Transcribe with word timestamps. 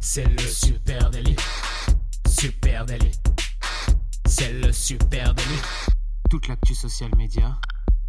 C'est 0.00 0.26
le 0.28 0.38
super 0.38 1.10
délit. 1.10 1.34
Super 2.28 2.86
délit. 2.86 3.10
C'est 4.26 4.52
le 4.52 4.70
super 4.70 5.34
délit. 5.34 5.60
Toute 6.30 6.46
l'actu 6.46 6.74
social 6.74 7.10
média 7.16 7.58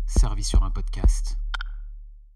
servie 0.06 0.44
sur 0.44 0.64
un 0.64 0.70
podcast. 0.70 1.36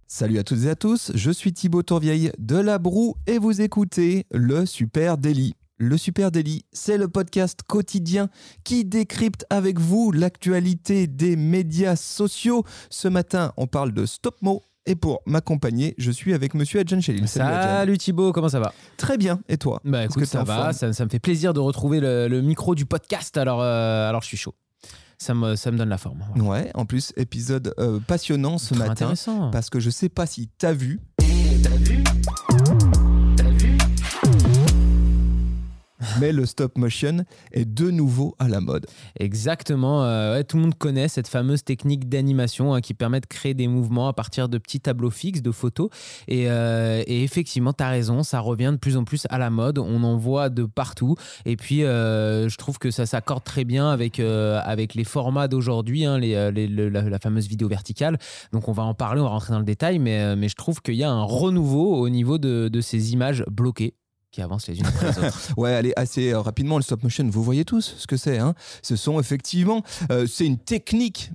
Salut 0.07 0.39
à 0.39 0.44
toutes 0.44 0.63
et 0.63 0.70
à 0.70 0.75
tous, 0.75 1.12
je 1.13 1.29
suis 1.29 1.54
Thibaut 1.54 1.83
Tourvieille 1.83 2.31
de 2.39 2.55
La 2.55 2.79
Broue 2.79 3.15
et 3.28 3.38
vous 3.38 3.62
écoutez 3.62 4.26
le 4.31 4.65
Super 4.65 5.19
Daily. 5.19 5.56
Le 5.78 5.97
Super 5.97 6.31
Daily, 6.31 6.65
c'est 6.74 6.97
le 6.97 7.08
podcast 7.08 7.62
quotidien 7.62 8.29
qui 8.63 8.85
décrypte 8.85 9.46
avec 9.51 9.79
vous 9.79 10.12
l'actualité 10.12 11.06
des 11.06 11.35
médias 11.35 11.96
sociaux. 11.96 12.63
Ce 12.90 13.08
matin, 13.08 13.53
on 13.56 13.67
parle 13.67 13.94
de 13.94 14.08
Stopmo. 14.08 14.63
Et 14.90 14.96
pour 14.96 15.21
m'accompagner, 15.28 15.94
je 15.99 16.09
suis 16.09 16.34
avec 16.34 16.55
monsieur 16.55 16.80
Adjan 16.80 16.99
Chelil. 16.99 17.27
Salut, 17.27 17.99
Thibaut, 17.99 18.31
comment 18.34 18.49
ça 18.49 18.59
va? 18.59 18.73
Très 18.98 19.20
bien, 19.20 19.39
et 19.48 19.57
toi? 19.57 19.79
Bah 19.85 20.05
écoute, 20.05 20.25
ça 20.25 20.43
va, 20.43 20.73
ça, 20.73 20.91
ça 20.93 21.05
me 21.05 21.09
fait 21.12 21.20
plaisir 21.20 21.53
de 21.53 21.59
retrouver 21.59 21.99
le, 21.99 22.27
le 22.27 22.41
micro 22.41 22.73
du 22.73 22.88
podcast, 22.88 23.38
alors, 23.38 23.62
euh, 23.62 24.09
alors 24.09 24.23
je 24.23 24.27
suis 24.29 24.38
chaud. 24.38 24.55
Ça 25.20 25.35
me, 25.35 25.55
ça 25.55 25.70
me 25.70 25.77
donne 25.77 25.89
la 25.89 25.98
forme. 25.99 26.23
voilà. 26.34 26.49
Ouais, 26.49 26.71
en 26.73 26.85
plus, 26.88 27.13
épisode 27.17 27.71
euh, 27.77 27.99
passionnant 27.99 28.57
ce 28.57 28.70
Très 28.73 28.77
matin. 28.79 28.91
intéressant. 28.93 29.52
Parce 29.52 29.70
que 29.70 29.79
je 29.79 29.91
sais 29.91 30.09
pas 30.09 30.25
si 30.25 30.49
t'as 30.57 30.71
vu, 30.73 31.01
mais 36.20 36.31
le 36.31 36.45
stop 36.45 36.77
motion 36.77 37.26
est 37.52 37.66
de 37.66 37.91
nouveau 37.91 38.35
à 38.40 38.48
la 38.48 38.62
mode. 38.62 38.88
Exactement. 39.20 40.03
euh, 40.03 40.41
tout 40.44 40.57
le 40.57 40.63
monde 40.63 40.76
connaît 40.76 41.07
cette 41.07 41.27
fameuse 41.27 41.63
technique 41.63 42.09
d'animation 42.09 42.73
hein, 42.73 42.81
qui 42.81 42.94
permet 42.94 43.20
de 43.20 43.26
créer 43.26 43.53
des 43.53 43.67
mouvements 43.67 44.07
à 44.07 44.13
partir 44.13 44.49
de 44.49 44.57
petits 44.57 44.80
tableaux 44.80 45.09
fixes 45.09 45.41
de 45.41 45.52
photos. 45.52 45.90
Et, 46.27 46.49
euh, 46.49 47.04
effectivement, 47.07 47.73
tu 47.73 47.84
as 47.84 47.90
raison, 47.90 48.23
ça 48.23 48.40
revient 48.40 48.71
de 48.71 48.77
plus 48.77 48.98
en 48.98 49.04
plus 49.04 49.27
à 49.30 49.38
la 49.38 49.49
mode. 49.49 49.77
On 49.77 50.04
en 50.04 50.17
voit 50.17 50.49
de 50.49 50.63
partout. 50.63 51.16
Et 51.46 51.55
puis, 51.55 51.84
euh, 51.84 52.49
je 52.49 52.57
trouve 52.57 52.79
que 52.79 52.91
ça 52.91 53.05
s'accorde 53.05 53.43
très 53.43 53.66
bien 53.66 53.90
avec, 53.90 54.20
avec 54.20 54.93
les 54.95 55.04
formats 55.04 55.48
d'aujourd'hui, 55.48 56.05
hein, 56.05 56.20
la, 56.20 57.20
fameuse 57.20 57.48
vidéo 57.48 57.68
verticale. 57.68 58.18
Donc, 58.54 58.70
on 58.70 58.71
va 58.71 58.84
en 58.84 58.93
parler, 58.93 59.21
on 59.21 59.26
va 59.26 59.32
rentrer 59.32 59.54
dans 59.54 59.60
le 59.60 59.66
détail. 59.66 59.99
Mais, 59.99 60.35
mais 60.35 60.49
je 60.49 60.55
trouve 60.55 60.82
qu'il 60.82 60.95
y 60.95 61.04
a 61.04 61.12
un 61.12 61.23
renouveau 61.23 61.95
au 61.95 62.10
niveau 62.10 62.38
de, 62.38 62.70
de 62.70 62.82
ces 62.82 63.13
images 63.13 63.43
bloquées 63.49 63.93
qui 64.32 64.42
avancent 64.42 64.68
les 64.68 64.80
unes 64.80 64.86
après 64.86 65.12
les 65.12 65.18
autres. 65.18 65.54
Ouais, 65.58 65.74
allez, 65.74 65.94
assez 65.96 66.32
euh, 66.32 66.40
rapidement, 66.40 66.78
le 66.78 66.84
stop 66.84 67.04
motion, 67.04 67.28
vous 67.30 67.44
voyez 67.44 67.66
tous 67.66 67.96
ce 67.98 68.08
que 68.08 68.18
c'est. 68.18 68.38
Hein 68.38 68.54
ce 68.82 68.96
sont 68.96 69.20
effectivement, 69.20 69.84
euh, 70.12 70.28
c'est 70.28 70.46
une 70.46 70.58
technique 70.58 71.32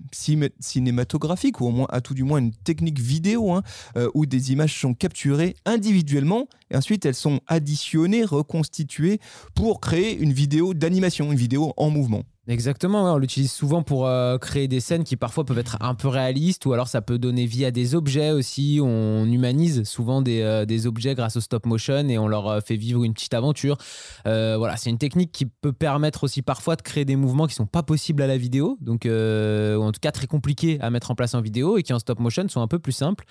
cinématographique, 0.60 1.60
ou 1.60 1.66
au 1.66 1.70
moins, 1.70 1.86
à 1.90 2.00
tout 2.00 2.14
du 2.14 2.24
moins, 2.24 2.38
une 2.38 2.52
technique 2.52 3.00
vidéo, 3.00 3.52
hein, 3.52 3.62
euh, 3.96 4.08
où 4.14 4.26
des 4.26 4.52
images 4.52 4.80
sont 4.80 4.94
capturées 4.94 5.56
individuellement, 5.64 6.48
et 6.70 6.76
ensuite 6.76 7.04
elles 7.04 7.14
sont 7.14 7.40
additionnées, 7.46 8.24
reconstituées, 8.24 9.20
pour 9.54 9.80
créer 9.80 10.16
une 10.16 10.32
vidéo 10.32 10.74
d'animation, 10.74 11.32
une 11.32 11.38
vidéo 11.38 11.74
en 11.76 11.90
mouvement. 11.90 12.22
Exactement, 12.46 13.04
ouais, 13.04 13.10
on 13.10 13.16
l'utilise 13.16 13.50
souvent 13.50 13.82
pour 13.82 14.06
euh, 14.06 14.36
créer 14.36 14.68
des 14.68 14.80
scènes 14.80 15.02
qui 15.02 15.16
parfois 15.16 15.44
peuvent 15.44 15.58
être 15.58 15.78
un 15.80 15.94
peu 15.94 16.08
réalistes 16.08 16.66
ou 16.66 16.74
alors 16.74 16.88
ça 16.88 17.00
peut 17.00 17.16
donner 17.16 17.46
vie 17.46 17.64
à 17.64 17.70
des 17.70 17.94
objets 17.94 18.32
aussi. 18.32 18.80
On 18.82 19.24
humanise 19.24 19.84
souvent 19.84 20.20
des, 20.20 20.42
euh, 20.42 20.66
des 20.66 20.86
objets 20.86 21.14
grâce 21.14 21.36
au 21.36 21.40
stop 21.40 21.64
motion 21.64 22.06
et 22.06 22.18
on 22.18 22.28
leur 22.28 22.48
euh, 22.48 22.60
fait 22.60 22.76
vivre 22.76 23.02
une 23.02 23.14
petite 23.14 23.32
aventure. 23.32 23.78
Voilà, 24.26 24.76
c'est 24.76 24.90
une 24.90 24.98
technique 24.98 25.32
qui 25.32 25.46
peut 25.46 25.72
permettre 25.72 26.24
aussi 26.24 26.42
parfois 26.42 26.76
de 26.76 26.82
créer 26.82 27.06
des 27.06 27.16
mouvements 27.16 27.46
qui 27.46 27.54
sont 27.54 27.66
pas 27.66 27.82
possibles 27.82 28.22
à 28.22 28.26
la 28.26 28.36
vidéo, 28.36 28.76
donc 28.80 29.06
ou 29.06 29.82
en 29.82 29.92
tout 29.92 30.00
cas 30.00 30.12
très 30.12 30.26
compliqués 30.26 30.78
à 30.80 30.90
mettre 30.90 31.10
en 31.10 31.14
place 31.14 31.34
en 31.34 31.40
vidéo 31.40 31.78
et 31.78 31.82
qui 31.82 31.92
en 31.92 31.98
stop 31.98 32.20
motion 32.20 32.48
sont 32.48 32.60
un 32.60 32.68
peu 32.68 32.78
plus 32.78 32.92
simples. 32.92 33.24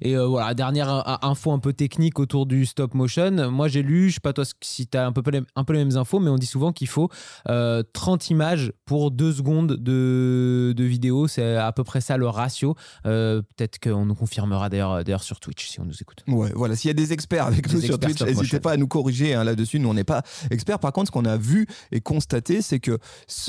Et 0.00 0.16
voilà, 0.16 0.54
dernière 0.54 1.24
info 1.24 1.52
un 1.52 1.58
peu 1.58 1.72
technique 1.72 2.18
autour 2.18 2.46
du 2.46 2.66
stop 2.66 2.94
motion. 2.94 3.50
Moi 3.50 3.68
j'ai 3.68 3.82
lu, 3.82 4.08
je 4.08 4.14
sais 4.14 4.20
pas 4.20 4.32
toi 4.32 4.44
si 4.60 4.86
tu 4.86 4.96
as 4.96 5.06
un 5.06 5.12
peu, 5.12 5.22
un 5.54 5.64
peu 5.64 5.72
les 5.72 5.84
mêmes 5.84 5.96
infos, 5.96 6.20
mais 6.20 6.30
on 6.30 6.38
dit 6.38 6.46
souvent 6.46 6.72
qu'il 6.72 6.88
faut 6.88 7.10
euh, 7.48 7.82
30 7.92 8.30
images 8.30 8.53
pour 8.84 9.10
2 9.10 9.32
secondes 9.32 9.72
de, 9.76 10.74
de 10.76 10.84
vidéo. 10.84 11.28
C'est 11.28 11.56
à 11.56 11.72
peu 11.72 11.84
près 11.84 12.00
ça 12.00 12.16
le 12.16 12.28
ratio. 12.28 12.74
Euh, 13.06 13.42
Peut-être 13.56 13.78
qu'on 13.78 14.06
nous 14.06 14.14
confirmera 14.14 14.68
d'ailleurs 14.68 15.22
sur 15.22 15.40
Twitch 15.40 15.68
si 15.68 15.80
on 15.80 15.84
nous 15.84 16.00
écoute. 16.00 16.22
Ouais, 16.28 16.50
voilà. 16.54 16.76
S'il 16.76 16.88
y 16.88 16.90
a 16.90 16.94
des 16.94 17.12
experts 17.12 17.46
avec 17.46 17.68
Des 17.68 17.74
nous 17.74 17.80
sur 17.80 17.98
Twitch, 17.98 18.20
n'hésitez 18.22 18.60
pas 18.60 18.72
à 18.72 18.76
nous 18.76 18.88
corriger 18.88 19.34
hein, 19.34 19.44
là-dessus. 19.44 19.78
Nous, 19.78 19.88
on 19.88 19.94
n'est 19.94 20.04
pas 20.04 20.22
experts. 20.50 20.78
Par 20.78 20.92
contre, 20.92 21.08
ce 21.08 21.12
qu'on 21.12 21.24
a 21.24 21.36
vu 21.36 21.66
et 21.92 22.00
constaté, 22.00 22.62
c'est 22.62 22.80
que 22.80 22.98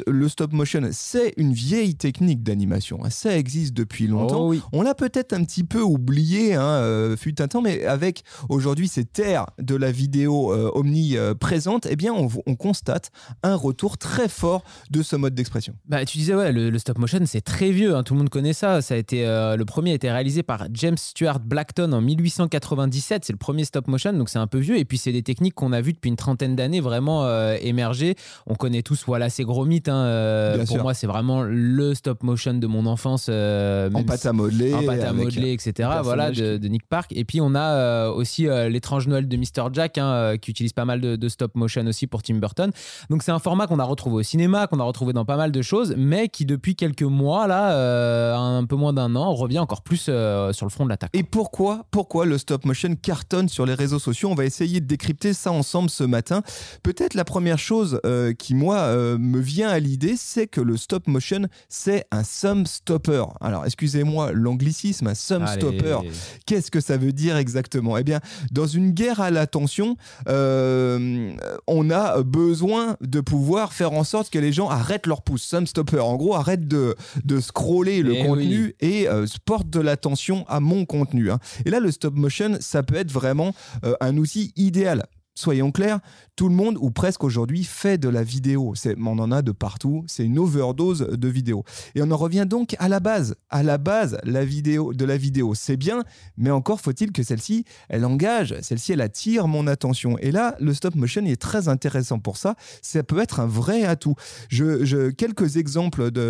le 0.07 0.29
stop 0.29 0.53
motion, 0.53 0.81
c'est 0.91 1.33
une 1.37 1.53
vieille 1.53 1.95
technique 1.95 2.43
d'animation. 2.43 2.99
Ça 3.09 3.37
existe 3.37 3.73
depuis 3.73 4.07
longtemps. 4.07 4.45
Oh 4.45 4.49
oui. 4.49 4.61
On 4.71 4.81
l'a 4.81 4.95
peut-être 4.95 5.33
un 5.33 5.43
petit 5.43 5.63
peu 5.63 5.81
oublié, 5.81 6.55
hein, 6.55 6.61
euh, 6.61 7.17
fut 7.17 7.41
un 7.41 7.47
temps, 7.47 7.61
mais 7.61 7.85
avec 7.85 8.23
aujourd'hui 8.49 8.87
ces 8.87 9.05
terres 9.05 9.47
de 9.59 9.75
la 9.75 9.91
vidéo 9.91 10.51
euh, 10.53 10.71
omniprésente, 10.73 11.87
eh 11.89 11.95
bien, 11.95 12.13
on, 12.13 12.29
on 12.45 12.55
constate 12.55 13.11
un 13.43 13.55
retour 13.55 13.97
très 13.97 14.29
fort 14.29 14.63
de 14.99 15.03
ce 15.03 15.15
mode 15.15 15.33
d'expression. 15.35 15.73
Bah, 15.87 16.05
tu 16.05 16.17
disais, 16.17 16.33
ouais, 16.35 16.51
le, 16.51 16.69
le 16.69 16.79
stop 16.79 16.97
motion, 16.97 17.19
c'est 17.25 17.41
très 17.41 17.71
vieux, 17.71 17.95
hein, 17.95 18.03
tout 18.03 18.13
le 18.13 18.19
monde 18.19 18.29
connaît 18.29 18.53
ça. 18.53 18.81
ça 18.81 18.93
a 18.93 18.97
été, 18.97 19.25
euh, 19.25 19.55
le 19.55 19.65
premier 19.65 19.91
a 19.91 19.93
été 19.95 20.11
réalisé 20.11 20.43
par 20.43 20.67
James 20.73 20.97
Stuart 20.97 21.39
Blackton 21.39 21.91
en 21.93 22.01
1897, 22.01 23.25
c'est 23.25 23.33
le 23.33 23.37
premier 23.37 23.65
stop 23.65 23.87
motion, 23.87 24.13
donc 24.13 24.29
c'est 24.29 24.39
un 24.39 24.47
peu 24.47 24.57
vieux. 24.59 24.77
Et 24.77 24.85
puis, 24.85 24.97
c'est 24.97 25.11
des 25.11 25.23
techniques 25.23 25.53
qu'on 25.55 25.71
a 25.73 25.81
vues 25.81 25.93
depuis 25.93 26.09
une 26.09 26.15
trentaine 26.15 26.55
d'années 26.55 26.81
vraiment 26.81 27.25
euh, 27.25 27.55
émerger. 27.61 28.15
On 28.47 28.55
connaît 28.55 28.81
tous, 28.81 29.03
voilà, 29.05 29.29
ces 29.29 29.43
gros 29.43 29.65
mythes. 29.65 29.89
hein, 29.89 29.95
euh, 30.05 30.57
pour 30.59 30.67
sûr. 30.67 30.83
moi, 30.83 30.93
c'est 30.93 31.07
vraiment 31.07 31.43
le 31.43 31.93
stop 31.93 32.23
motion 32.23 32.53
de 32.53 32.67
mon 32.67 32.85
enfance. 32.85 33.27
euh, 33.29 33.89
En 33.93 34.03
pâte 34.03 34.25
à 34.25 34.33
modeler. 34.33 34.73
en 34.73 34.83
pâte 34.83 35.03
à 35.03 35.13
modeler, 35.13 35.51
etc. 35.53 35.89
Voilà, 36.03 36.31
de, 36.31 36.57
Nick 36.67 36.87
Park. 36.87 37.11
Et 37.15 37.25
puis 37.25 37.41
on 37.41 37.53
a 37.55 38.09
aussi 38.09 38.47
l'étrange 38.69 39.07
Noël 39.07 39.27
de 39.27 39.37
Mr. 39.37 39.69
Jack, 39.73 39.97
hein, 39.97 40.35
qui 40.41 40.51
utilise 40.51 40.73
pas 40.73 40.85
mal 40.85 41.01
de, 41.01 41.15
de 41.15 41.29
stop 41.29 41.55
motion 41.55 41.85
aussi 41.85 42.07
pour 42.07 42.23
Tim 42.23 42.35
Burton. 42.35 42.71
Donc 43.09 43.23
c'est 43.23 43.31
un 43.31 43.39
format 43.39 43.67
qu'on 43.67 43.79
a 43.79 43.83
retrouvé 43.83 44.17
au 44.17 44.23
cinéma, 44.23 44.67
qu'on 44.67 44.79
a 44.79 44.83
retrouvé 44.85 45.13
dans 45.13 45.25
pas 45.25 45.37
mal 45.37 45.51
de 45.51 45.61
choses, 45.61 45.93
mais 45.97 46.29
qui 46.29 46.45
depuis 46.45 46.75
quelques 46.75 47.03
mois, 47.03 47.47
là, 47.47 47.73
euh, 47.73 48.35
un 48.35 48.65
peu 48.65 48.75
moins 48.75 48.93
d'un 48.93 49.15
an, 49.15 49.33
revient 49.33 49.59
encore 49.59 49.81
plus 49.81 50.07
euh, 50.09 50.53
sur 50.53 50.65
le 50.65 50.71
front 50.71 50.85
de 50.85 50.89
l'attaque. 50.89 51.11
Et 51.13 51.23
pourquoi, 51.23 51.85
pourquoi 51.91 52.25
le 52.25 52.37
stop 52.37 52.65
motion 52.65 52.95
cartonne 52.95 53.49
sur 53.49 53.65
les 53.65 53.73
réseaux 53.73 53.99
sociaux? 53.99 54.29
On 54.29 54.35
va 54.35 54.45
essayer 54.45 54.81
de 54.81 54.85
décrypter 54.85 55.33
ça 55.33 55.51
ensemble 55.51 55.89
ce 55.89 56.03
matin. 56.03 56.41
Peut-être 56.83 57.13
la 57.13 57.25
première 57.25 57.59
chose 57.59 57.99
euh, 58.05 58.33
qui, 58.33 58.55
moi, 58.55 58.95
me 59.17 59.39
vient 59.39 59.69
à 59.69 59.79
l'idée, 59.79 60.15
c'est 60.17 60.47
que 60.47 60.61
le 60.61 60.77
stop 60.77 61.07
motion, 61.07 61.47
c'est 61.69 62.05
un 62.11 62.23
sum 62.23 62.65
stopper. 62.65 63.23
Alors, 63.41 63.65
excusez-moi 63.65 64.31
l'anglicisme, 64.31 65.07
un 65.07 65.15
sum 65.15 65.43
Allez. 65.43 65.61
stopper. 65.61 65.97
Qu'est-ce 66.45 66.71
que 66.71 66.79
ça 66.79 66.97
veut 66.97 67.11
dire 67.11 67.37
exactement? 67.37 67.97
Eh 67.97 68.03
bien, 68.03 68.19
dans 68.51 68.67
une 68.67 68.91
guerre 68.91 69.19
à 69.19 69.31
l'attention, 69.31 69.97
on 70.27 71.89
a 71.89 72.23
besoin 72.23 72.97
de 73.01 73.21
pouvoir 73.21 73.73
faire 73.73 73.93
en 73.93 74.03
sorte 74.03 74.29
que 74.29 74.39
les 74.39 74.51
gens 74.51 74.69
arrêtent 74.75 75.07
leur 75.07 75.21
pouce. 75.21 75.43
Sum 75.43 75.65
stopper, 75.67 75.99
en 75.99 76.15
gros, 76.15 76.35
arrête 76.35 76.67
de, 76.67 76.95
de 77.23 77.39
scroller 77.39 78.01
le 78.01 78.15
Eh 78.15 78.25
contenu 78.25 78.75
et 78.79 79.07
euh, 79.07 79.25
porte 79.45 79.69
de 79.69 79.79
l'attention 79.79 80.45
à 80.47 80.59
mon 80.59 80.85
contenu. 80.85 81.31
hein. 81.31 81.39
Et 81.65 81.69
là, 81.69 81.79
le 81.79 81.91
stop 81.91 82.15
motion, 82.15 82.57
ça 82.59 82.83
peut 82.83 82.95
être 82.95 83.11
vraiment 83.11 83.53
euh, 83.83 83.95
un 84.01 84.17
outil 84.17 84.53
idéal. 84.55 85.05
Soyons 85.37 85.69
clairs, 85.73 85.99
tout 86.37 86.47
le 86.47 86.55
monde 86.55 86.77
ou 86.79 86.91
presque 86.91 87.21
aujourd'hui 87.25 87.65
fait 87.65 87.97
de 87.97 88.07
la 88.07 88.23
vidéo. 88.23 88.73
On 88.97 89.19
en 89.19 89.33
a 89.33 89.41
de 89.41 89.51
partout. 89.51 90.05
C'est 90.07 90.23
une 90.23 90.39
overdose 90.39 91.01
de 91.11 91.27
vidéos. 91.27 91.65
Et 91.93 92.01
on 92.01 92.09
en 92.11 92.15
revient 92.15 92.45
donc 92.47 92.73
à 92.79 92.87
la 92.87 93.01
base. 93.01 93.35
À 93.49 93.61
la 93.61 93.77
base, 93.77 94.17
la 94.23 94.45
vidéo 94.45 94.93
de 94.93 95.03
la 95.03 95.17
vidéo, 95.17 95.53
c'est 95.53 95.75
bien, 95.75 96.03
mais 96.37 96.51
encore 96.51 96.79
faut-il 96.79 97.11
que 97.11 97.21
celle-ci, 97.21 97.65
elle 97.89 98.05
engage, 98.05 98.55
celle-ci, 98.61 98.93
elle 98.93 99.01
attire 99.01 99.49
mon 99.49 99.67
attention. 99.67 100.17
Et 100.19 100.31
là, 100.31 100.55
le 100.61 100.73
stop 100.73 100.95
motion 100.95 101.25
est 101.25 101.39
très 101.41 101.67
intéressant 101.67 102.17
pour 102.19 102.37
ça. 102.37 102.55
Ça 102.81 103.03
peut 103.03 103.19
être 103.19 103.41
un 103.41 103.45
vrai 103.45 103.83
atout. 103.83 104.15
Je, 104.47 104.85
je- 104.85 105.09
quelques 105.09 105.57
exemples 105.57 106.11
de, 106.11 106.21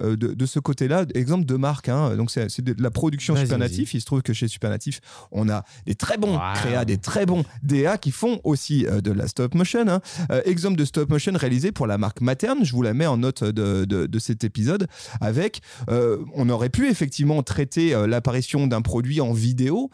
euh, 0.00 0.16
de, 0.16 0.32
de 0.32 0.46
ce 0.46 0.60
côté-là, 0.60 1.06
exemple 1.14 1.44
de 1.44 1.56
marque. 1.56 1.88
hein. 1.88 2.14
Donc 2.16 2.30
c'est 2.30 2.60
de 2.60 2.80
la 2.80 2.90
production 2.92 3.34
Supernatif. 3.34 3.94
Il 3.94 4.00
se 4.00 4.06
trouve 4.06 4.22
que 4.22 4.32
chez 4.32 4.46
Supernatif, 4.46 5.00
on 5.32 5.48
a 5.48 5.64
des 5.86 5.96
très 5.96 6.18
bons 6.18 6.34
Wow. 6.34 6.54
créas, 6.54 6.84
des 6.84 6.98
très 6.98 7.26
bons 7.26 7.44
DA 7.64 7.98
qui 7.98 8.12
font 8.12 8.40
aussi 8.44 8.86
euh, 8.86 9.00
de 9.00 9.10
la 9.12 9.26
stop 9.28 9.54
motion. 9.54 9.86
hein. 9.88 10.00
Euh, 10.30 10.42
exemple 10.44 10.76
de 10.76 10.84
stop 10.84 11.10
motion 11.10 11.32
réalisé 11.34 11.72
pour 11.72 11.86
la 11.86 11.98
marque 11.98 12.20
Materne, 12.20 12.60
je 12.64 12.72
vous 12.72 12.82
la 12.82 12.94
mets 12.94 13.06
en 13.06 13.16
note 13.16 13.44
de, 13.44 13.84
de, 13.84 14.18
cet 14.18 14.44
épisode, 14.44 14.86
avec, 15.20 15.60
euh, 15.90 16.18
on 16.34 16.48
aurait 16.48 16.68
pu 16.70 16.88
effectivement 16.88 17.42
traiter 17.42 17.94
l'apparition 18.06 18.66
d'un 18.66 18.82
produit 18.82 19.20
en 19.20 19.32
vidéo, 19.32 19.90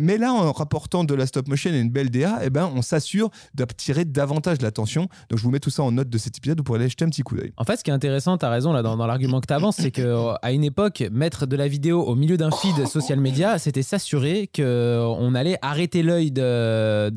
mais 0.00 0.18
là, 0.18 0.32
en 0.32 0.52
rapportant 0.52 1.04
de 1.04 1.14
la 1.14 1.26
stop 1.26 1.48
motion 1.48 1.72
et 1.72 1.78
une 1.78 1.90
belle 1.90 2.10
DA, 2.10 2.40
eh 2.42 2.50
ben, 2.50 2.70
on 2.74 2.82
s'assure 2.82 3.30
d'attirer 3.54 4.04
davantage 4.04 4.60
l'attention. 4.62 5.08
Donc 5.28 5.38
je 5.38 5.42
vous 5.44 5.50
mets 5.50 5.60
tout 5.60 5.70
ça 5.70 5.82
en 5.82 5.92
note 5.92 6.08
de 6.08 6.18
cet 6.18 6.38
épisode, 6.38 6.58
vous 6.58 6.64
pourrez 6.64 6.80
aller 6.80 6.88
jeter 6.88 7.04
un 7.04 7.08
petit 7.08 7.22
coup 7.22 7.36
d'œil. 7.36 7.52
En 7.56 7.64
fait, 7.64 7.76
ce 7.76 7.84
qui 7.84 7.90
est 7.90 7.94
intéressant, 7.94 8.38
tu 8.38 8.44
as 8.44 8.50
raison 8.50 8.72
là 8.72 8.82
dans, 8.82 8.96
l'argument 9.06 9.40
que 9.40 9.46
tu 9.46 9.54
avances, 9.54 9.76
c'est 9.76 9.90
qu'à 9.90 10.52
une 10.52 10.64
époque, 10.64 11.04
mettre 11.12 11.46
de 11.46 11.56
la 11.56 11.68
vidéo 11.68 12.02
au 12.02 12.14
milieu 12.14 12.36
d'un 12.36 12.50
feed 12.50 12.86
social 12.86 13.20
media, 13.20 13.58
c'était 13.58 13.82
s'assurer 13.82 14.50
qu'on 14.54 15.34
allait 15.34 15.58
arrêter 15.62 16.02
l'œil 16.02 16.30
de- 16.30 17.10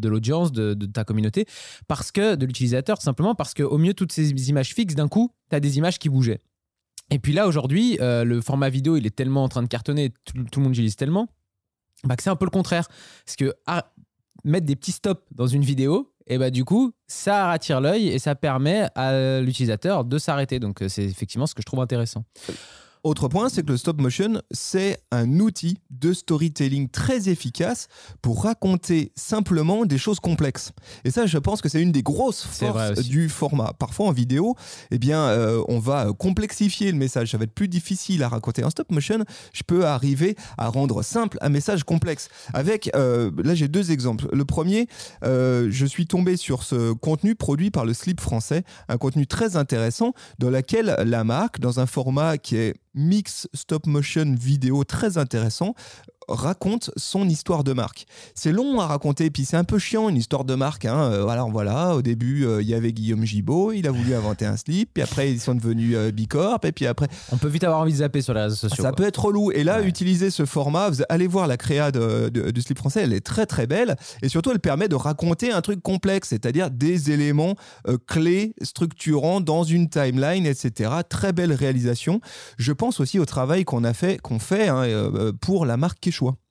de- 0.00 0.08
l'audience, 0.08 0.52
de, 0.52 0.74
ta 0.86 1.04
communauté, 1.04 1.46
parce 1.88 2.12
que 2.12 2.34
de 2.34 2.46
l'utilisateur, 2.46 3.00
simplement 3.02 3.34
parce 3.34 3.54
qu'au 3.54 3.78
milieu 3.78 3.92
de 3.92 3.96
toutes 3.96 4.12
ces 4.12 4.30
images 4.48 4.74
fixes, 4.74 4.94
d'un 4.94 5.08
coup, 5.08 5.32
tu 5.50 5.56
as 5.56 5.60
des 5.60 5.78
images 5.78 5.98
qui 5.98 6.08
bougeaient. 6.08 6.40
Et 7.10 7.18
puis 7.18 7.32
là, 7.32 7.46
aujourd'hui, 7.46 7.98
euh, 8.00 8.24
le 8.24 8.40
format 8.40 8.68
vidéo, 8.68 8.96
il 8.96 9.06
est 9.06 9.14
tellement 9.14 9.44
en 9.44 9.48
train 9.48 9.62
de 9.62 9.68
cartonner, 9.68 10.12
tout, 10.24 10.34
le 10.36 10.62
monde 10.62 10.72
l'utilise 10.72 10.96
tellement, 10.96 11.28
bah, 12.04 12.16
que 12.16 12.22
c'est 12.22 12.30
un 12.30 12.36
peu 12.36 12.46
le 12.46 12.50
contraire. 12.50 12.88
Parce 13.24 13.36
que 13.36 13.54
ah, 13.66 13.92
mettre 14.44 14.66
des 14.66 14.76
petits 14.76 14.92
stops 14.92 15.22
dans 15.32 15.46
une 15.46 15.62
vidéo, 15.62 16.12
et 16.26 16.38
bah 16.38 16.50
du 16.50 16.64
coup, 16.64 16.92
ça 17.06 17.50
attire 17.50 17.80
l'œil 17.80 18.08
et 18.08 18.18
ça 18.18 18.34
permet 18.34 18.88
à 18.94 19.40
l'utilisateur 19.40 20.04
de 20.04 20.18
s'arrêter. 20.18 20.58
Donc 20.58 20.82
euh, 20.82 20.88
c'est 20.88 21.04
effectivement 21.04 21.46
ce 21.46 21.54
que 21.54 21.62
je 21.62 21.66
trouve 21.66 21.80
intéressant. 21.80 22.24
Autre 23.06 23.28
point, 23.28 23.48
c'est 23.48 23.62
que 23.62 23.70
le 23.70 23.76
stop 23.76 24.00
motion, 24.00 24.42
c'est 24.50 24.98
un 25.12 25.38
outil 25.38 25.78
de 25.90 26.12
storytelling 26.12 26.88
très 26.88 27.28
efficace 27.28 27.86
pour 28.20 28.42
raconter 28.42 29.12
simplement 29.14 29.86
des 29.86 29.96
choses 29.96 30.18
complexes. 30.18 30.72
Et 31.04 31.12
ça, 31.12 31.24
je 31.24 31.38
pense 31.38 31.60
que 31.60 31.68
c'est 31.68 31.80
une 31.80 31.92
des 31.92 32.02
grosses 32.02 32.42
forces 32.42 32.98
du 33.02 33.28
format. 33.28 33.74
Parfois 33.78 34.06
en 34.08 34.10
vidéo, 34.10 34.56
eh 34.90 34.98
bien, 34.98 35.20
euh, 35.20 35.62
on 35.68 35.78
va 35.78 36.08
complexifier 36.18 36.90
le 36.90 36.98
message. 36.98 37.30
Ça 37.30 37.38
va 37.38 37.44
être 37.44 37.54
plus 37.54 37.68
difficile 37.68 38.24
à 38.24 38.28
raconter. 38.28 38.64
En 38.64 38.70
stop 38.70 38.90
motion, 38.90 39.24
je 39.52 39.62
peux 39.64 39.86
arriver 39.86 40.34
à 40.58 40.66
rendre 40.66 41.02
simple 41.02 41.38
un 41.42 41.48
message 41.48 41.84
complexe. 41.84 42.28
Avec, 42.54 42.90
euh, 42.96 43.30
là, 43.44 43.54
j'ai 43.54 43.68
deux 43.68 43.92
exemples. 43.92 44.26
Le 44.32 44.44
premier, 44.44 44.88
euh, 45.22 45.68
je 45.70 45.86
suis 45.86 46.08
tombé 46.08 46.36
sur 46.36 46.64
ce 46.64 46.92
contenu 46.92 47.36
produit 47.36 47.70
par 47.70 47.84
le 47.84 47.94
Slip 47.94 48.20
français, 48.20 48.64
un 48.88 48.98
contenu 48.98 49.28
très 49.28 49.54
intéressant 49.54 50.12
dans 50.40 50.50
lequel 50.50 50.96
la 51.04 51.22
marque, 51.22 51.60
dans 51.60 51.78
un 51.78 51.86
format 51.86 52.36
qui 52.36 52.56
est 52.56 52.74
mix 52.96 53.48
stop 53.54 53.86
motion 53.86 54.34
vidéo 54.34 54.82
très 54.84 55.18
intéressant, 55.18 55.74
raconte 56.28 56.90
son 56.96 57.28
histoire 57.28 57.64
de 57.64 57.72
marque. 57.72 58.06
C'est 58.34 58.52
long 58.52 58.80
à 58.80 58.86
raconter, 58.86 59.30
puis 59.30 59.44
c'est 59.44 59.56
un 59.56 59.64
peu 59.64 59.78
chiant 59.78 60.08
une 60.08 60.16
histoire 60.16 60.44
de 60.44 60.54
marque. 60.54 60.84
Hein. 60.84 61.10
Euh, 61.12 61.26
alors 61.28 61.50
voilà, 61.50 61.94
au 61.94 62.02
début, 62.02 62.44
euh, 62.44 62.62
il 62.62 62.68
y 62.68 62.74
avait 62.74 62.92
Guillaume 62.92 63.24
Gibaud, 63.24 63.72
il 63.72 63.86
a 63.86 63.90
voulu 63.90 64.14
inventer 64.14 64.44
un 64.46 64.56
slip, 64.56 64.90
puis 64.94 65.02
après 65.02 65.30
ils 65.30 65.40
sont 65.40 65.54
devenus 65.54 65.94
euh, 65.96 66.10
Bicorp, 66.10 66.64
et 66.64 66.72
puis 66.72 66.86
après 66.86 67.08
On 67.32 67.36
peut 67.36 67.48
vite 67.48 67.64
avoir 67.64 67.80
envie 67.80 67.92
de 67.92 67.98
zapper 67.98 68.22
sur 68.22 68.34
les 68.34 68.42
réseaux 68.42 68.56
sociaux. 68.56 68.82
ça 68.82 68.90
quoi. 68.90 68.96
peut 68.96 69.04
être 69.06 69.24
relou. 69.24 69.50
Et 69.52 69.62
là, 69.64 69.80
Ouais. 69.80 69.86
utiliser 69.86 70.30
ce 70.30 70.44
format, 70.46 70.90
vous 70.90 71.02
allez 71.08 71.26
voir 71.26 71.46
la 71.46 71.56
créa 71.56 71.90
de, 71.92 72.28
de- 72.28 72.50
du 72.50 72.60
slip 72.62 72.78
français, 72.78 73.02
elle 73.02 73.12
est 73.12 73.24
très 73.24 73.46
très 73.46 73.66
belle. 73.66 73.96
Et 74.22 74.28
surtout, 74.28 74.50
elle 74.50 74.58
permet 74.60 74.88
de 74.88 74.94
raconter 74.94 75.52
un 75.52 75.60
truc 75.60 75.82
complexe, 75.82 76.28
c'est-à-dire 76.30 76.70
des 76.70 77.10
éléments 77.10 77.54
euh, 77.88 77.98
clés, 78.06 78.54
structurants 78.62 79.40
dans 79.40 79.62
une 79.64 79.88
timeline, 79.88 80.46
etc. 80.46 80.90
Très 81.08 81.32
belle 81.32 81.52
réalisation. 81.52 82.20
Je 82.58 82.72
pense 82.72 83.00
aussi 83.00 83.18
au 83.18 83.24
travail 83.26 83.64
qu'on 83.64 83.84
a 83.84 83.92
fait, 83.94 84.20
qu'on 84.20 84.38
fait 84.38 84.68
hein, 84.68 84.84
pour 85.40 85.66
la 85.66 85.76
marque 85.76 86.00
Quechua. 86.16 86.45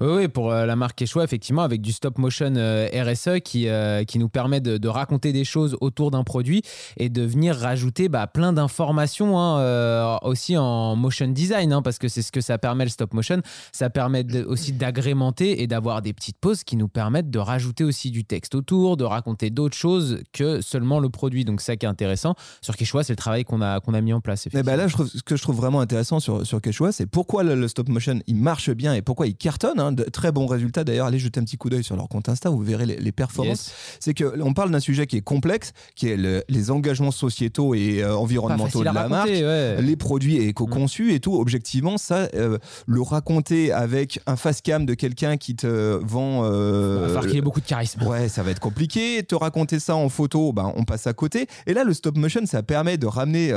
Oui, 0.00 0.08
oui, 0.16 0.28
pour 0.28 0.52
euh, 0.52 0.66
la 0.66 0.76
marque 0.76 0.98
Quechua, 0.98 1.24
effectivement, 1.24 1.62
avec 1.62 1.80
du 1.80 1.92
stop 1.92 2.18
motion 2.18 2.52
euh, 2.56 2.88
RSE 2.92 3.40
qui, 3.44 3.68
euh, 3.68 4.04
qui 4.04 4.18
nous 4.18 4.28
permet 4.28 4.60
de, 4.60 4.78
de 4.78 4.88
raconter 4.88 5.32
des 5.32 5.44
choses 5.44 5.76
autour 5.80 6.10
d'un 6.10 6.24
produit 6.24 6.62
et 6.96 7.08
de 7.08 7.22
venir 7.22 7.56
rajouter 7.56 8.08
bah, 8.08 8.26
plein 8.26 8.52
d'informations 8.52 9.38
hein, 9.38 9.58
euh, 9.60 10.16
aussi 10.22 10.56
en 10.56 10.96
motion 10.96 11.28
design, 11.28 11.72
hein, 11.72 11.82
parce 11.82 11.98
que 11.98 12.08
c'est 12.08 12.22
ce 12.22 12.32
que 12.32 12.40
ça 12.40 12.58
permet 12.58 12.84
le 12.84 12.90
stop 12.90 13.14
motion. 13.14 13.40
Ça 13.72 13.90
permet 13.90 14.24
de- 14.24 14.44
aussi 14.44 14.72
d'agrémenter 14.72 15.62
et 15.62 15.66
d'avoir 15.66 16.02
des 16.02 16.12
petites 16.12 16.38
pauses 16.38 16.64
qui 16.64 16.76
nous 16.76 16.88
permettent 16.88 17.30
de 17.30 17.38
rajouter 17.38 17.84
aussi 17.84 18.10
du 18.10 18.24
texte 18.24 18.54
autour, 18.54 18.96
de 18.96 19.04
raconter 19.04 19.50
d'autres 19.50 19.76
choses 19.76 20.22
que 20.32 20.60
seulement 20.60 21.00
le 21.00 21.08
produit. 21.08 21.44
Donc, 21.44 21.60
ça 21.60 21.76
qui 21.76 21.86
est 21.86 21.88
intéressant. 21.88 22.34
Sur 22.60 22.76
Quechua, 22.76 23.02
c'est 23.04 23.12
le 23.12 23.16
travail 23.16 23.44
qu'on 23.44 23.60
a, 23.62 23.80
qu'on 23.80 23.94
a 23.94 24.00
mis 24.00 24.12
en 24.12 24.20
place. 24.20 24.46
Et 24.46 24.62
ben 24.62 24.76
là, 24.76 24.88
je 24.88 24.92
trouve, 24.94 25.08
ce 25.08 25.22
que 25.22 25.36
je 25.36 25.42
trouve 25.42 25.56
vraiment 25.56 25.80
intéressant 25.80 26.20
sur, 26.20 26.46
sur 26.46 26.60
Quechua, 26.60 26.92
c'est 26.92 27.06
pourquoi 27.06 27.42
le, 27.42 27.54
le 27.54 27.68
stop 27.68 27.88
motion 27.88 28.20
il 28.26 28.36
marche 28.36 28.70
bien 28.70 28.94
et 28.94 29.02
pourquoi 29.02 29.26
il 29.26 29.34
hein, 29.76 29.92
de 29.92 30.04
très 30.04 30.32
bons 30.32 30.46
résultats. 30.46 30.84
D'ailleurs, 30.84 31.06
allez 31.06 31.18
jeter 31.18 31.40
un 31.40 31.44
petit 31.44 31.56
coup 31.56 31.70
d'œil 31.70 31.84
sur 31.84 31.96
leur 31.96 32.08
compte 32.08 32.28
Insta, 32.28 32.50
vous 32.50 32.58
verrez 32.62 32.86
les, 32.86 32.96
les 32.96 33.12
performances. 33.12 33.66
Yes. 33.68 33.96
C'est 34.00 34.14
que 34.14 34.40
on 34.42 34.52
parle 34.54 34.70
d'un 34.70 34.80
sujet 34.80 35.06
qui 35.06 35.16
est 35.16 35.20
complexe, 35.22 35.72
qui 35.94 36.08
est 36.08 36.16
le- 36.16 36.42
les 36.48 36.70
engagements 36.70 37.10
sociétaux 37.10 37.74
et 37.74 38.02
euh, 38.02 38.14
environnementaux 38.16 38.80
de 38.80 38.84
la 38.84 39.08
marque. 39.08 39.28
ouais. 39.28 39.80
Les 39.82 39.96
produits 39.96 40.36
éco-conçus 40.38 41.12
et 41.14 41.20
tout, 41.20 41.34
objectivement, 41.34 41.98
ça, 41.98 42.28
euh, 42.34 42.58
le 42.86 43.02
raconter 43.02 43.72
avec 43.72 44.20
un 44.26 44.36
face 44.36 44.60
cam 44.62 44.86
de 44.86 44.94
quelqu'un 44.94 45.36
qui 45.36 45.54
te 45.56 45.98
vend. 46.02 46.42
euh, 46.44 46.96
Il 46.96 47.00
va 47.02 47.06
falloir 47.08 47.26
qu'il 47.26 47.36
ait 47.38 47.42
beaucoup 47.42 47.60
de 47.60 47.66
charisme. 47.66 48.02
Ouais, 48.04 48.28
ça 48.28 48.42
va 48.42 48.50
être 48.50 48.60
compliqué. 48.60 49.22
Te 49.22 49.34
raconter 49.34 49.78
ça 49.78 49.94
en 49.96 50.08
photo, 50.08 50.52
ben, 50.52 50.72
on 50.76 50.84
passe 50.84 51.06
à 51.06 51.12
côté. 51.12 51.46
Et 51.66 51.74
là, 51.74 51.84
le 51.84 51.94
stop 51.94 52.16
motion, 52.16 52.44
ça 52.46 52.62
permet 52.62 52.96
de 52.98 53.06
ramener 53.06 53.52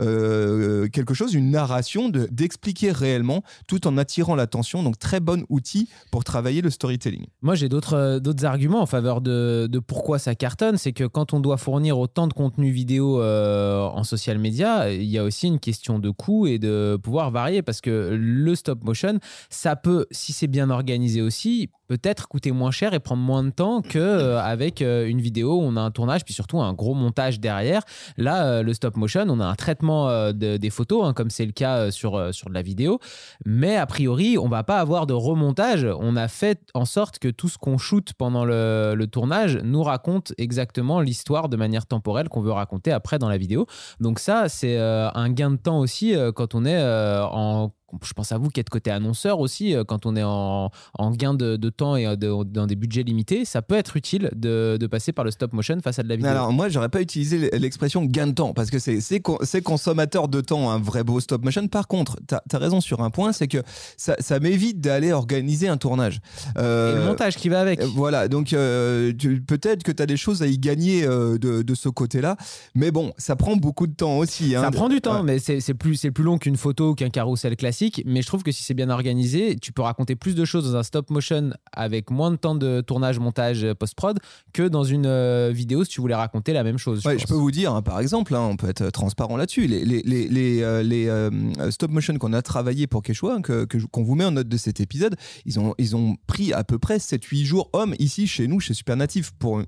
euh, 0.00 0.88
quelque 0.88 1.14
chose, 1.14 1.34
une 1.34 1.50
narration, 1.50 2.08
de- 2.08 2.28
d'expliquer 2.30 2.92
réellement, 2.92 3.42
tout 3.66 3.86
en 3.86 3.96
attirant 3.98 4.34
l'attention. 4.34 4.82
Donc, 4.82 4.98
très 4.98 5.20
bon 5.20 5.44
outil 5.50 5.88
pour 6.10 6.24
travailler 6.24 6.62
le 6.62 6.70
storytelling. 6.70 7.26
Moi, 7.42 7.54
j'ai 7.54 7.68
d'autres 7.68 7.94
euh, 7.94 8.44
arguments 8.44 8.80
en 8.80 8.86
faveur 8.86 9.20
de, 9.20 9.68
de 9.70 9.78
pourquoi 9.78 10.18
ça 10.18 10.34
cartonne. 10.34 10.78
C'est 10.78 10.92
que 10.92 11.04
quand 11.04 11.34
on 11.34 11.40
doit 11.40 11.58
fournir 11.58 11.98
autant 11.98 12.26
de 12.26 12.32
contenu 12.32 12.70
vidéo 12.70 13.20
euh, 13.20 13.82
en 13.82 14.04
social 14.04 14.38
media, 14.38 14.90
il 14.90 15.04
y 15.04 15.18
a 15.18 15.24
aussi 15.24 15.46
une 15.46 15.60
question 15.60 15.98
de 15.98 16.10
coût 16.10 16.46
et 16.46 16.58
de 16.58 16.98
pouvoir 17.02 17.30
varier 17.30 17.62
parce 17.62 17.80
que 17.80 18.16
le 18.18 18.54
stop 18.54 18.84
motion, 18.84 19.18
ça 19.50 19.76
peut, 19.76 20.06
si 20.10 20.32
c'est 20.32 20.46
bien 20.46 20.70
organisé 20.70 21.22
aussi, 21.22 21.70
peut-être 21.90 22.28
coûter 22.28 22.52
moins 22.52 22.70
cher 22.70 22.94
et 22.94 23.00
prendre 23.00 23.20
moins 23.20 23.42
de 23.42 23.50
temps 23.50 23.82
qu'avec 23.82 24.80
une 24.80 25.20
vidéo 25.20 25.56
où 25.56 25.62
on 25.62 25.74
a 25.76 25.80
un 25.80 25.90
tournage, 25.90 26.24
puis 26.24 26.32
surtout 26.32 26.60
un 26.60 26.72
gros 26.72 26.94
montage 26.94 27.40
derrière. 27.40 27.82
Là, 28.16 28.46
euh, 28.46 28.62
le 28.62 28.72
stop 28.74 28.96
motion, 28.96 29.24
on 29.28 29.40
a 29.40 29.44
un 29.44 29.56
traitement 29.56 30.08
euh, 30.08 30.30
de- 30.32 30.56
des 30.56 30.70
photos, 30.70 31.04
hein, 31.04 31.12
comme 31.14 31.30
c'est 31.30 31.44
le 31.44 31.50
cas 31.50 31.78
euh, 31.78 31.90
sur, 31.90 32.14
euh, 32.14 32.30
sur 32.30 32.48
de 32.48 32.54
la 32.54 32.62
vidéo. 32.62 33.00
Mais 33.44 33.76
a 33.76 33.86
priori, 33.86 34.38
on 34.38 34.46
va 34.48 34.62
pas 34.62 34.78
avoir 34.78 35.08
de 35.08 35.14
remontage. 35.14 35.84
On 35.98 36.14
a 36.14 36.28
fait 36.28 36.60
en 36.74 36.84
sorte 36.84 37.18
que 37.18 37.26
tout 37.28 37.48
ce 37.48 37.58
qu'on 37.58 37.76
shoot 37.76 38.12
pendant 38.16 38.44
le, 38.44 38.94
le 38.94 39.06
tournage 39.08 39.58
nous 39.64 39.82
raconte 39.82 40.32
exactement 40.38 41.00
l'histoire 41.00 41.48
de 41.48 41.56
manière 41.56 41.86
temporelle 41.86 42.28
qu'on 42.28 42.40
veut 42.40 42.52
raconter 42.52 42.92
après 42.92 43.18
dans 43.18 43.28
la 43.28 43.36
vidéo. 43.38 43.66
Donc 43.98 44.20
ça, 44.20 44.48
c'est 44.48 44.78
euh, 44.78 45.10
un 45.14 45.28
gain 45.30 45.50
de 45.50 45.56
temps 45.56 45.80
aussi 45.80 46.14
euh, 46.14 46.30
quand 46.30 46.54
on 46.54 46.64
est 46.64 46.78
euh, 46.80 47.24
en 47.24 47.72
je 48.04 48.12
pense 48.12 48.32
à 48.32 48.38
vous 48.38 48.48
qui 48.50 48.60
êtes 48.60 48.70
côté 48.70 48.90
annonceur 48.90 49.40
aussi, 49.40 49.74
euh, 49.74 49.84
quand 49.84 50.06
on 50.06 50.16
est 50.16 50.22
en, 50.22 50.70
en 50.98 51.10
gain 51.12 51.34
de, 51.34 51.56
de 51.56 51.70
temps 51.70 51.96
et 51.96 52.06
euh, 52.06 52.16
de- 52.16 52.44
dans 52.44 52.66
des 52.66 52.76
budgets 52.76 53.02
limités, 53.02 53.44
ça 53.44 53.62
peut 53.62 53.74
être 53.76 53.96
utile 53.96 54.30
de, 54.34 54.76
de 54.78 54.86
passer 54.86 55.12
par 55.12 55.24
le 55.24 55.30
stop 55.30 55.52
motion 55.52 55.78
face 55.82 55.98
à 55.98 56.02
de 56.02 56.08
la 56.08 56.16
vidéo. 56.16 56.30
Alors, 56.30 56.52
moi, 56.52 56.68
j'aurais 56.68 56.88
pas 56.88 57.00
utilisé 57.00 57.50
l'expression 57.58 58.04
gain 58.04 58.26
de 58.28 58.32
temps 58.32 58.52
parce 58.52 58.70
que 58.70 58.78
c'est 58.78 59.20
con- 59.20 59.38
consommateur 59.64 60.28
de 60.28 60.40
temps, 60.40 60.70
un 60.70 60.78
vrai 60.78 61.04
beau 61.04 61.20
stop 61.20 61.44
motion. 61.44 61.66
Par 61.68 61.88
contre, 61.88 62.16
tu 62.28 62.34
as, 62.34 62.58
raison 62.58 62.80
sur 62.80 63.00
un 63.02 63.10
point, 63.10 63.32
c'est 63.32 63.48
que 63.48 63.58
ça, 63.96 64.16
ça 64.18 64.38
m'évite 64.40 64.80
d'aller 64.80 65.12
organiser 65.12 65.68
un 65.68 65.76
tournage. 65.76 66.20
Euh, 66.58 66.94
et 66.94 66.98
le 67.00 67.04
montage 67.06 67.36
qui 67.36 67.48
va 67.48 67.60
avec. 67.60 67.82
Voilà, 67.82 68.28
donc 68.28 68.52
euh, 68.52 69.12
peut-être 69.46 69.82
que 69.82 69.92
tu 69.92 70.02
as 70.02 70.06
des 70.06 70.16
choses 70.16 70.42
à 70.42 70.46
y 70.46 70.58
gagner 70.58 71.04
euh, 71.04 71.38
de, 71.38 71.74
ce 71.74 71.88
côté-là, 71.88 72.36
mais 72.74 72.90
bon, 72.90 73.12
ça 73.16 73.36
prend 73.36 73.56
beaucoup 73.56 73.86
de 73.86 73.94
temps 73.94 74.18
aussi. 74.18 74.54
hein. 74.54 74.62
Ça 74.62 74.70
prend 74.70 74.88
du 74.88 75.00
temps, 75.00 75.22
Ouais. 75.24 75.38
mais 75.38 75.38
c'est 75.38 75.74
plus, 75.74 76.00
plus 76.12 76.24
long 76.24 76.38
qu'une 76.38 76.56
photo 76.56 76.90
ou 76.90 76.94
qu'un 76.94 77.10
carrousel 77.10 77.56
classique. 77.56 77.79
Mais 78.06 78.22
je 78.22 78.26
trouve 78.26 78.42
que 78.42 78.52
si 78.52 78.62
c'est 78.62 78.74
bien 78.74 78.90
organisé, 78.90 79.56
tu 79.56 79.72
peux 79.72 79.82
raconter 79.82 80.16
plus 80.16 80.34
de 80.34 80.44
choses 80.44 80.70
dans 80.70 80.76
un 80.76 80.82
stop 80.82 81.10
motion 81.10 81.50
avec 81.72 82.10
moins 82.10 82.30
de 82.30 82.36
temps 82.36 82.54
de 82.54 82.80
tournage, 82.80 83.18
montage, 83.18 83.64
euh, 83.64 83.74
post-prod 83.74 84.18
que 84.52 84.68
dans 84.68 84.84
une 84.84 85.06
euh, 85.06 85.50
vidéo 85.52 85.84
si 85.84 85.90
tu 85.90 86.00
voulais 86.00 86.14
raconter 86.14 86.52
la 86.52 86.62
même 86.64 86.78
chose. 86.78 87.04
Ouais, 87.06 87.18
je 87.18 87.26
peux 87.26 87.34
vous 87.34 87.50
dire, 87.50 87.72
hein, 87.74 87.82
par 87.82 88.00
exemple, 88.00 88.34
hein, 88.34 88.40
on 88.50 88.56
peut 88.56 88.68
être 88.68 88.90
transparent 88.90 89.36
là-dessus. 89.36 89.66
Les, 89.66 89.84
les, 89.84 90.02
les, 90.02 90.28
les, 90.28 90.62
euh, 90.62 90.82
les, 90.82 91.08
euh, 91.08 91.30
stop 91.70 91.90
motion 91.90 92.16
qu'on 92.18 92.32
a 92.32 92.42
travaillé 92.42 92.86
pour 92.86 93.02
Quechua, 93.02 93.34
hein, 93.36 93.42
que, 93.42 93.64
qu'on 93.64 94.02
vous 94.02 94.14
met 94.14 94.24
en 94.24 94.32
note 94.32 94.48
de 94.48 94.56
cet 94.56 94.80
épisode, 94.80 95.16
ils 95.46 95.58
ont, 95.58 95.74
ils 95.78 95.96
ont 95.96 96.16
pris 96.26 96.52
à 96.52 96.64
peu 96.64 96.78
près 96.78 96.98
7-8 96.98 97.44
jours 97.44 97.70
hommes 97.72 97.94
ici 97.98 98.26
chez 98.26 98.46
nous, 98.48 98.60
chez 98.60 98.74
Supernatif. 98.74 99.30
Pour, 99.38 99.58
euh, 99.58 99.64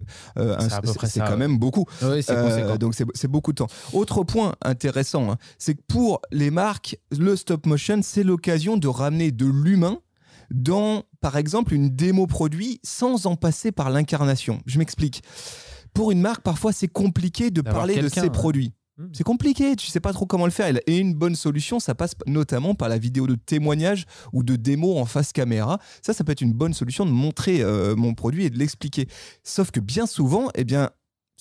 un- 0.59 0.69
C'est 0.69 0.87
c'est 1.07 1.19
ça, 1.19 1.25
quand 1.27 1.33
ouais. 1.33 1.37
même 1.39 1.59
beaucoup. 1.59 1.85
Ouais, 2.03 2.21
c'est 2.23 2.33
Euh, 2.33 2.77
donc 2.77 2.95
c'est 2.95 3.05
c'est 3.15 3.29
beaucoup 3.29 3.53
de 3.53 3.57
temps. 3.57 3.69
Autre 3.93 4.25
point 4.25 4.55
intéressant, 4.63 5.31
hein, 5.33 5.37
c'est 5.59 5.75
que 5.75 5.81
pour 5.89 6.21
les 6.33 6.51
marques, 6.51 6.97
le 7.17 7.37
stop 7.37 7.67
motion, 7.67 8.02
c'est 8.03 8.25
l'occasion 8.25 8.77
de 8.77 8.89
ramener 8.89 9.31
de 9.31 9.47
l'humain 9.47 9.99
dans, 10.51 11.05
par 11.21 11.37
exemple, 11.37 11.75
une 11.75 11.91
démo 11.91 12.27
produit 12.27 12.81
sans 12.83 13.27
en 13.27 13.37
passer 13.37 13.73
par 13.73 13.91
l'incarnation. 13.91 14.61
Je 14.67 14.79
m'explique. 14.79 15.23
Pour 15.95 16.11
une 16.11 16.21
marque, 16.21 16.43
parfois, 16.43 16.73
c'est 16.73 16.89
compliqué 16.89 17.51
de 17.51 17.61
parler 17.61 18.01
de 18.01 18.09
ses 18.09 18.31
produits. 18.31 18.73
Hmm. 18.99 19.09
C'est 19.13 19.25
compliqué, 19.25 19.75
tu 19.75 19.87
sais 19.87 20.01
pas 20.01 20.13
trop 20.13 20.27
comment 20.27 20.45
le 20.45 20.53
faire. 20.53 20.75
Et 20.87 20.99
une 20.99 21.15
bonne 21.15 21.35
solution, 21.35 21.81
ça 21.81 21.95
passe 21.95 22.15
notamment 22.27 22.75
par 22.75 22.89
la 22.89 22.99
vidéo 22.99 23.27
de 23.27 23.35
témoignage 23.35 24.05
ou 24.33 24.43
de 24.43 24.57
démo 24.57 24.99
en 24.99 25.07
face 25.07 25.33
caméra. 25.33 25.79
Ça, 26.03 26.13
ça 26.13 26.25
peut 26.25 26.33
être 26.33 26.43
une 26.43 26.53
bonne 26.53 26.75
solution 26.75 27.07
de 27.07 27.11
montrer 27.11 27.63
euh, 27.63 27.97
mon 27.97 28.15
produit 28.15 28.45
et 28.45 28.51
de 28.51 28.59
l'expliquer. 28.59 29.09
Sauf 29.45 29.71
que 29.71 29.81
bien 29.81 30.07
souvent, 30.07 30.49
eh 30.55 30.65
bien, 30.65 30.91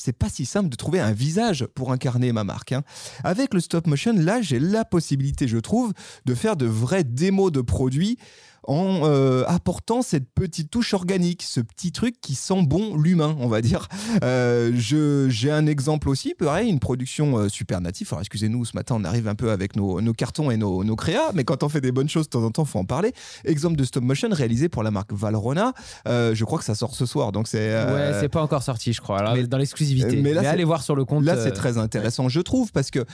c'est 0.03 0.13
pas 0.13 0.29
si 0.29 0.45
simple 0.45 0.69
de 0.69 0.75
trouver 0.75 0.99
un 0.99 1.11
visage 1.11 1.65
pour 1.75 1.91
incarner 1.91 2.31
ma 2.31 2.43
marque. 2.43 2.71
hein. 2.71 2.83
Avec 3.23 3.53
le 3.53 3.59
stop 3.59 3.87
motion, 3.87 4.13
là, 4.15 4.41
j'ai 4.41 4.59
la 4.59 4.85
possibilité, 4.85 5.47
je 5.47 5.57
trouve, 5.57 5.93
de 6.25 6.35
faire 6.35 6.55
de 6.55 6.65
vraies 6.65 7.03
démos 7.03 7.51
de 7.51 7.61
produits 7.61 8.17
en 8.67 9.01
euh, 9.03 9.43
apportant 9.47 10.01
cette 10.03 10.29
petite 10.33 10.69
touche 10.69 10.93
organique, 10.93 11.41
ce 11.41 11.61
petit 11.61 11.91
truc 11.91 12.15
qui 12.21 12.35
sent 12.35 12.63
bon 12.63 12.95
l'humain, 12.95 13.35
on 13.39 13.47
va 13.47 13.61
dire. 13.61 13.87
Euh, 14.23 14.71
J'ai 14.75 15.51
un 15.51 15.65
exemple 15.65 16.09
aussi, 16.09 16.35
pareil, 16.35 16.69
une 16.69 16.79
production 16.79 17.37
euh, 17.39 17.49
super 17.49 17.81
native. 17.81 18.07
Alors 18.11 18.21
excusez-nous, 18.21 18.65
ce 18.65 18.75
matin 18.75 18.95
on 18.99 19.03
arrive 19.03 19.27
un 19.27 19.35
peu 19.35 19.51
avec 19.51 19.75
nos, 19.75 19.99
nos 20.01 20.13
cartons 20.13 20.51
et 20.51 20.57
nos, 20.57 20.83
nos 20.83 20.95
créas, 20.95 21.31
mais 21.33 21.43
quand 21.43 21.63
on 21.63 21.69
fait 21.69 21.81
des 21.81 21.91
bonnes 21.91 22.09
choses 22.09 22.25
de 22.25 22.29
temps 22.29 22.43
en 22.43 22.51
temps, 22.51 22.65
faut 22.65 22.77
en 22.79 22.85
parler. 22.85 23.13
Exemple 23.45 23.77
de 23.77 23.83
stop 23.83 24.03
motion 24.03 24.29
réalisé 24.31 24.69
pour 24.69 24.83
la 24.83 24.91
marque 24.91 25.11
Valrhona. 25.11 25.73
Euh, 26.07 26.35
je 26.35 26.45
crois 26.45 26.59
que 26.59 26.65
ça 26.65 26.75
sort 26.75 26.93
ce 26.95 27.05
soir, 27.07 27.31
donc 27.31 27.47
c'est. 27.47 27.57
euh, 27.71 28.11
Ouais, 28.13 28.19
c'est 28.19 28.29
pas 28.29 28.41
encore 28.43 28.61
sorti, 28.63 28.93
je 28.93 29.01
crois. 29.01 29.19
Alors, 29.19 29.33
mais- 29.35 29.47
dans 29.47 29.57
l'exclusivité. 29.57 30.17
mais 30.17 30.21
Mais, 30.21 30.33
là, 30.33 30.41
c'est- 30.41 30.47
allez 30.47 30.63
voir 30.63 30.83
sur 30.83 30.95
le 30.95 31.03
compte. 31.05 31.25
Là, 31.25 31.35
c'est 31.41 31.51
très 31.51 31.77
intéressant, 31.79 32.29
je 32.29 32.39
trouve, 32.41 32.71
parce 32.71 32.91
que 32.91 33.05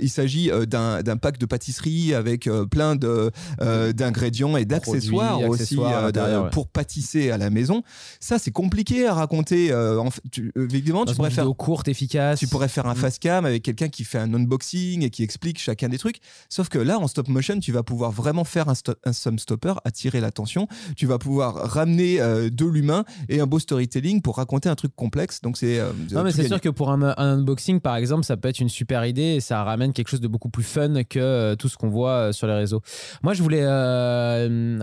il 0.00 0.08
s'agit 0.08 0.50
d'un 0.66 1.16
pack 1.20 1.36
de 1.38 1.46
pâtisserie 1.46 2.14
avec 2.14 2.48
plein 2.70 2.96
d'ingrédients 2.96 4.56
et 4.56 4.64
d'accessoires 4.64 4.93
accessoires 4.96 5.30
produits, 5.32 5.48
aussi 5.48 5.62
accessoires 5.62 5.92
euh, 5.92 6.00
de- 6.00 6.18
l'intérieur, 6.18 6.44
ouais. 6.44 6.50
pour 6.50 6.68
pâtisser 6.68 7.30
à 7.30 7.38
la 7.38 7.50
maison. 7.50 7.82
Ça, 8.20 8.38
c'est 8.38 8.50
compliqué 8.50 9.06
à 9.06 9.14
raconter. 9.14 9.72
euh, 9.72 9.98
en 9.98 10.10
fait, 10.10 10.20
tu- 10.30 10.52
euh, 10.56 10.64
évidemment, 10.70 11.04
Dans 11.04 11.12
tu 11.12 11.16
pourrais 11.16 11.30
faire 11.30 11.46
courte, 11.56 11.88
efficace. 11.88 12.38
tu 12.38 12.46
pourrais 12.46 12.68
faire 12.68 12.86
un 12.86 12.94
Mm. 12.94 12.96
face 12.96 13.18
cam 13.18 13.44
avec 13.46 13.62
quelqu'un 13.62 13.88
qui 13.88 14.04
fait 14.04 14.18
un 14.18 14.32
unboxing 14.34 15.02
et 15.02 15.10
qui 15.10 15.22
explique 15.22 15.58
chacun 15.58 15.88
des 15.88 15.98
trucs. 15.98 16.18
Sauf 16.48 16.68
que 16.68 16.78
là, 16.78 16.98
en 16.98 17.06
stop 17.08 17.28
motion, 17.28 17.58
tu 17.60 17.72
vas 17.72 17.82
pouvoir 17.82 18.10
vraiment 18.12 18.44
faire 18.44 18.68
un, 18.68 18.74
sto- 18.74 18.94
un 19.04 19.12
sum 19.12 19.38
stopper, 19.38 19.74
attirer 19.84 20.20
l'attention. 20.20 20.66
Tu 20.96 21.06
vas 21.06 21.18
pouvoir 21.18 21.54
ramener 21.54 22.20
euh, 22.20 22.50
de 22.50 22.64
l'humain 22.64 23.04
et 23.28 23.40
un 23.40 23.46
beau 23.46 23.58
storytelling 23.58 24.20
pour 24.22 24.36
raconter 24.36 24.68
un 24.68 24.74
truc 24.74 24.94
complexe. 24.94 25.40
Donc 25.40 25.56
c'est. 25.56 25.78
euh, 25.80 25.90
Non, 26.12 26.22
mais 26.22 26.32
c'est 26.32 26.46
sûr 26.48 26.60
que 26.60 26.68
pour 26.68 26.90
un, 26.90 27.02
un 27.16 27.38
unboxing, 27.38 27.80
par 27.80 27.96
exemple, 27.96 28.24
ça 28.24 28.36
peut 28.36 28.48
être 28.48 28.60
une 28.60 28.68
super 28.68 29.04
idée 29.06 29.36
et 29.36 29.40
ça 29.40 29.62
ramène 29.64 29.92
quelque 29.92 30.08
chose 30.08 30.20
de 30.20 30.28
beaucoup 30.28 30.48
plus 30.48 30.62
fun 30.64 31.02
que 31.04 31.18
euh, 31.18 31.56
tout 31.56 31.68
ce 31.68 31.76
qu'on 31.76 31.88
voit 31.88 32.10
euh, 32.10 32.32
sur 32.32 32.46
les 32.46 32.54
réseaux. 32.54 32.80
Moi, 33.22 33.34
je 33.34 33.42
voulais 33.42 33.62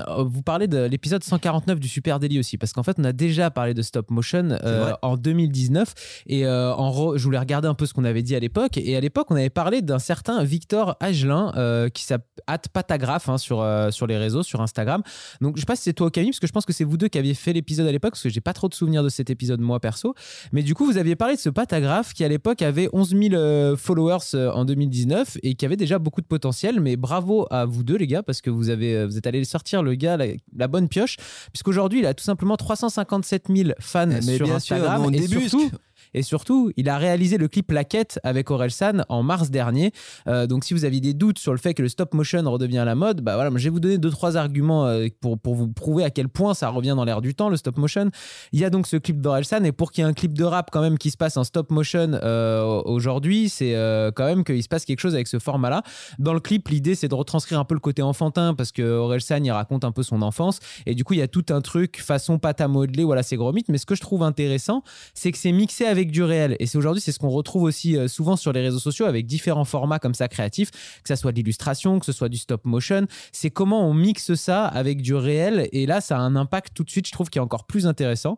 euh, 0.08 0.24
vous 0.24 0.41
parler 0.41 0.67
de 0.67 0.84
l'épisode 0.86 1.24
149 1.24 1.79
du 1.79 1.88
Super 1.88 2.20
Daily 2.20 2.39
aussi, 2.39 2.58
parce 2.58 2.74
qu'en 2.74 2.84
fait, 2.84 2.98
on 3.00 3.03
a 3.03 3.13
déjà 3.13 3.51
parlé 3.51 3.74
de 3.74 3.81
stop 3.81 4.10
motion 4.12 4.50
euh, 4.63 4.93
en 5.01 5.17
2019 5.17 5.93
et 6.27 6.46
euh, 6.46 6.74
en 6.74 6.91
re- 6.91 7.17
je 7.17 7.24
voulais 7.24 7.39
regarder 7.39 7.67
un 7.67 7.74
peu 7.74 7.86
ce 7.86 7.93
qu'on 7.93 8.03
avait 8.05 8.24
dit 8.24 8.36
à 8.36 8.39
l'époque. 8.39 8.77
Et 8.77 8.96
à 8.96 9.00
l'époque, 9.00 9.27
on 9.29 9.36
avait 9.36 9.50
parlé 9.50 9.81
d'un 9.81 10.00
certain 10.00 10.43
Victor 10.43 10.96
Agelin 11.00 11.51
euh, 11.55 11.89
qui 11.89 12.03
s'appelle 12.03 12.25
Patagraphe 12.74 13.29
hein, 13.29 13.38
sur, 13.38 13.65
sur 13.91 14.08
les 14.08 14.17
réseaux, 14.17 14.43
sur 14.43 14.62
Instagram. 14.62 15.01
Donc, 15.41 15.55
je 15.58 15.62
sais 15.62 15.65
pas 15.65 15.75
si 15.75 15.84
c'est 15.84 15.93
toi, 15.93 16.10
Camille, 16.12 16.31
parce 16.31 16.39
que 16.39 16.48
je 16.48 16.51
pense 16.51 16.65
que 16.65 16.74
c'est 16.74 16.84
vous 16.84 16.98
deux 16.98 17.08
qui 17.08 17.17
aviez 17.17 17.34
fait 17.34 17.53
l'épisode 17.53 17.88
à 17.88 17.91
l'époque, 17.91 18.12
parce 18.12 18.24
que 18.24 18.29
j'ai 18.29 18.41
pas 18.41 18.53
trop 18.53 18.67
de 18.67 18.74
souvenirs 18.74 19.03
de 19.03 19.10
cet 19.10 19.29
épisode, 19.29 19.60
moi, 19.62 19.79
perso. 19.79 20.13
Mais 20.51 20.63
du 20.63 20.74
coup, 20.75 20.86
vous 20.86 20.98
aviez 20.98 21.15
parlé 21.15 21.36
de 21.36 21.39
ce 21.39 21.50
patagraphe 21.50 22.13
qui, 22.13 22.24
à 22.24 22.27
l'époque, 22.27 22.62
avait 22.62 22.89
11 22.93 23.10
000 23.10 23.22
euh, 23.34 23.75
followers 23.77 24.17
en 24.53 24.65
2019 24.65 25.38
et 25.43 25.55
qui 25.55 25.65
avait 25.65 25.77
déjà 25.77 26.00
beaucoup 26.00 26.22
de 26.22 26.25
potentiel. 26.27 26.79
Mais 26.79 26.96
bravo 26.98 27.48
à 27.51 27.65
vous 27.65 27.84
deux, 27.84 27.98
les 27.98 28.08
gars, 28.08 28.24
parce 28.24 28.41
que 28.41 28.50
vous, 28.50 28.70
avez, 28.70 29.05
vous 29.05 29.17
êtes 29.17 29.27
allés 29.27 29.43
sortir 29.46 29.84
le 29.84 29.90
gars 29.95 30.17
la, 30.17 30.25
la 30.55 30.67
bonne 30.67 30.88
pioche, 30.88 31.17
puisqu'aujourd'hui, 31.51 32.00
il 32.00 32.05
a 32.05 32.13
tout 32.13 32.24
simplement 32.24 32.57
357 32.57 33.45
000 33.55 33.69
fans 33.79 34.07
Mais 34.07 34.21
sur 34.21 34.45
bien 34.45 34.60
sûr, 34.60 34.75
Instagram. 34.75 35.05
on 35.05 35.10
et 35.12 35.19
débusque. 35.19 35.50
surtout, 35.50 35.71
et 36.13 36.24
surtout, 36.24 36.72
il 36.77 36.89
a 36.89 36.98
réalisé 36.98 37.38
le 37.38 37.48
clip 37.48 37.72
Laquette 37.72 38.20
avec 38.24 38.51
Orelsan 38.51 39.03
en 39.10 39.24
mars 39.24 39.50
dernier. 39.50 39.91
Euh, 40.27 40.48
donc, 40.48 40.63
si 40.63 40.74
vous 40.74 40.86
aviez 40.86 41.00
des 41.00 41.13
doutes 41.13 41.39
sur 41.39 41.51
le 41.51 41.58
fait 41.58 41.74
que 41.74 41.82
le 41.82 41.89
stop 41.89 42.13
motion 42.13 42.50
redevient 42.50 42.84
la 42.86 42.96
mode, 42.96 43.22
bah 43.22 43.36
voilà, 43.36 43.50
je 43.56 43.63
vais 43.63 43.70
vous 43.70 43.80
donner 43.80 43.98
deux 43.98 44.10
trois 44.10 44.38
arguments 44.38 44.86
euh, 44.86 45.08
pour, 45.22 45.39
pour 45.39 45.56
vous 45.56 45.70
prouver 45.70 46.03
à 46.03 46.10
quel 46.10 46.27
point 46.27 46.53
ça 46.53 46.70
revient 46.70 46.94
dans 46.96 47.06
l'air 47.06 47.22
du 47.22 47.36
temps 47.36 47.50
le 47.50 47.58
stop 47.58 47.77
motion. 47.77 48.10
Il 48.51 48.60
y 48.60 48.65
a 48.65 48.70
donc 48.70 48.88
ce 48.88 48.98
clip 48.98 49.22
d'Orelsan 49.22 49.63
et 49.63 49.72
pour 49.72 49.91
qu'il 49.91 50.03
y 50.03 50.08
ait 50.08 50.10
un 50.10 50.13
clip 50.13 50.34
de 50.34 50.44
rap 50.44 50.70
quand 50.72 50.82
même 50.82 50.98
qui 50.98 51.12
se 51.12 51.18
passe 51.18 51.38
en 51.38 51.44
stop 51.44 51.72
motion 51.72 52.12
euh, 52.13 52.82
aujourd'hui, 52.86 53.50
c'est 53.50 53.74
quand 54.15 54.25
même 54.25 54.44
qu'il 54.44 54.62
se 54.62 54.68
passe 54.68 54.86
quelque 54.86 55.00
chose 55.00 55.15
avec 55.15 55.27
ce 55.27 55.39
format-là. 55.39 55.84
Dans 56.20 56.34
le 56.34 56.39
clip, 56.39 56.68
l'idée 56.70 56.96
c'est 56.96 57.08
de 57.08 57.15
retranscrire 57.15 57.60
un 57.60 57.65
peu 57.65 57.74
le 57.74 57.80
côté 57.80 58.01
enfantin 58.01 58.53
parce 58.53 58.72
que 58.72 58.82
Orelsan 58.82 59.44
il 59.44 59.51
raconte 59.51 59.84
un 59.84 59.91
peu 59.91 60.03
son 60.03 60.22
enfance 60.22 60.60
et 60.86 60.96
du 60.96 61.03
coup 61.03 61.13
il 61.13 61.20
y 61.20 61.24
a 61.24 61.27
tout 61.27 61.46
un 61.50 61.62
truc 61.62 62.01
façon 62.01 62.39
pâte 62.39 62.62
à 62.62 62.68
modeler, 62.68 63.03
voilà 63.03 63.24
c'est 63.24 63.38
gros 63.38 63.53
mythe. 63.53 63.70
Mais 63.70 63.77
ce 63.77 63.86
que 63.86 63.96
je 63.96 64.01
trouve 64.01 64.24
intéressant, 64.24 64.84
c'est 65.13 65.32
que 65.32 65.38
c'est 65.38 65.51
mixé 65.51 65.86
avec 65.86 66.00
du 66.10 66.24
réel 66.24 66.55
et 66.60 66.65
c'est 66.65 66.77
aujourd'hui 66.79 67.01
c'est 67.01 67.12
ce 67.12 67.20
qu'on 67.20 67.29
retrouve 67.29 67.63
aussi 67.63 67.96
euh, 67.96 68.08
souvent 68.08 68.36
sur 68.36 68.51
les 68.53 68.62
réseaux 68.62 68.79
sociaux 68.79 69.05
avec 69.05 69.27
différents 69.27 69.65
formats 69.65 70.00
comme 70.00 70.15
ça 70.15 70.27
créatifs, 70.27 70.72
que 70.72 71.08
ça 71.10 71.15
soit 71.15 71.31
de 71.34 71.38
l'illustration, 71.38 72.00
que 72.00 72.05
ce 72.08 72.12
soit 72.13 72.29
du 72.29 72.38
stop 72.38 72.65
motion. 72.65 73.05
C'est 73.31 73.51
comment 73.51 73.88
on 73.88 73.93
mixe 73.93 74.34
ça 74.34 74.65
avec 74.65 75.01
du 75.03 75.13
réel 75.13 75.67
et 75.74 75.86
là 75.86 76.01
ça 76.01 76.17
a 76.17 76.22
un 76.22 76.36
impact 76.36 76.74
tout 76.74 76.84
de 76.84 76.89
suite 76.89 77.05
je 77.05 77.12
trouve 77.12 77.29
qui 77.29 77.38
est 77.38 77.41
encore 77.41 77.65
plus 77.65 77.86
intéressant. 77.86 78.38